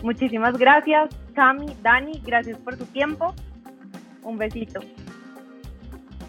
Muchísimas 0.02 0.58
gracias, 0.58 1.08
Cami, 1.34 1.68
Dani, 1.80 2.20
gracias 2.26 2.58
por 2.58 2.76
tu 2.76 2.84
tiempo. 2.84 3.34
Un 4.22 4.36
besito. 4.36 4.80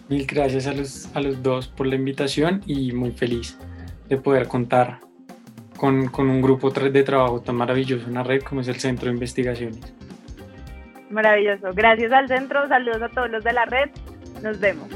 Mil 0.08 0.26
gracias 0.28 0.66
a 0.66 0.72
los, 0.72 1.14
a 1.14 1.20
los 1.20 1.44
dos 1.44 1.68
por 1.68 1.88
la 1.88 1.96
invitación 1.96 2.62
y 2.66 2.94
muy 2.94 3.12
feliz 3.12 3.60
de 4.08 4.16
poder 4.16 4.48
contar 4.48 5.11
con, 5.82 6.30
un 6.30 6.41
grupo 6.44 6.70
de 6.70 7.02
trabajo 7.02 7.41
tan 7.41 7.56
maravilloso, 7.56 8.08
una 8.08 8.22
red 8.22 8.44
como 8.44 8.62
es 8.62 8.67
el 8.67 8.76
Centro 8.76 9.08
de 9.08 9.13
Investigaciones. 9.13 9.82
Maravilloso. 11.10 11.74
Gracias 11.74 12.12
al 12.12 12.28
centro, 12.28 12.67
saludos 12.67 13.02
a 13.02 13.10
todos 13.10 13.32
los 13.32 13.44
de 13.44 13.52
la 13.52 13.65
red. 13.65 13.89
Nos 14.44 14.60
vemos. 14.60 14.88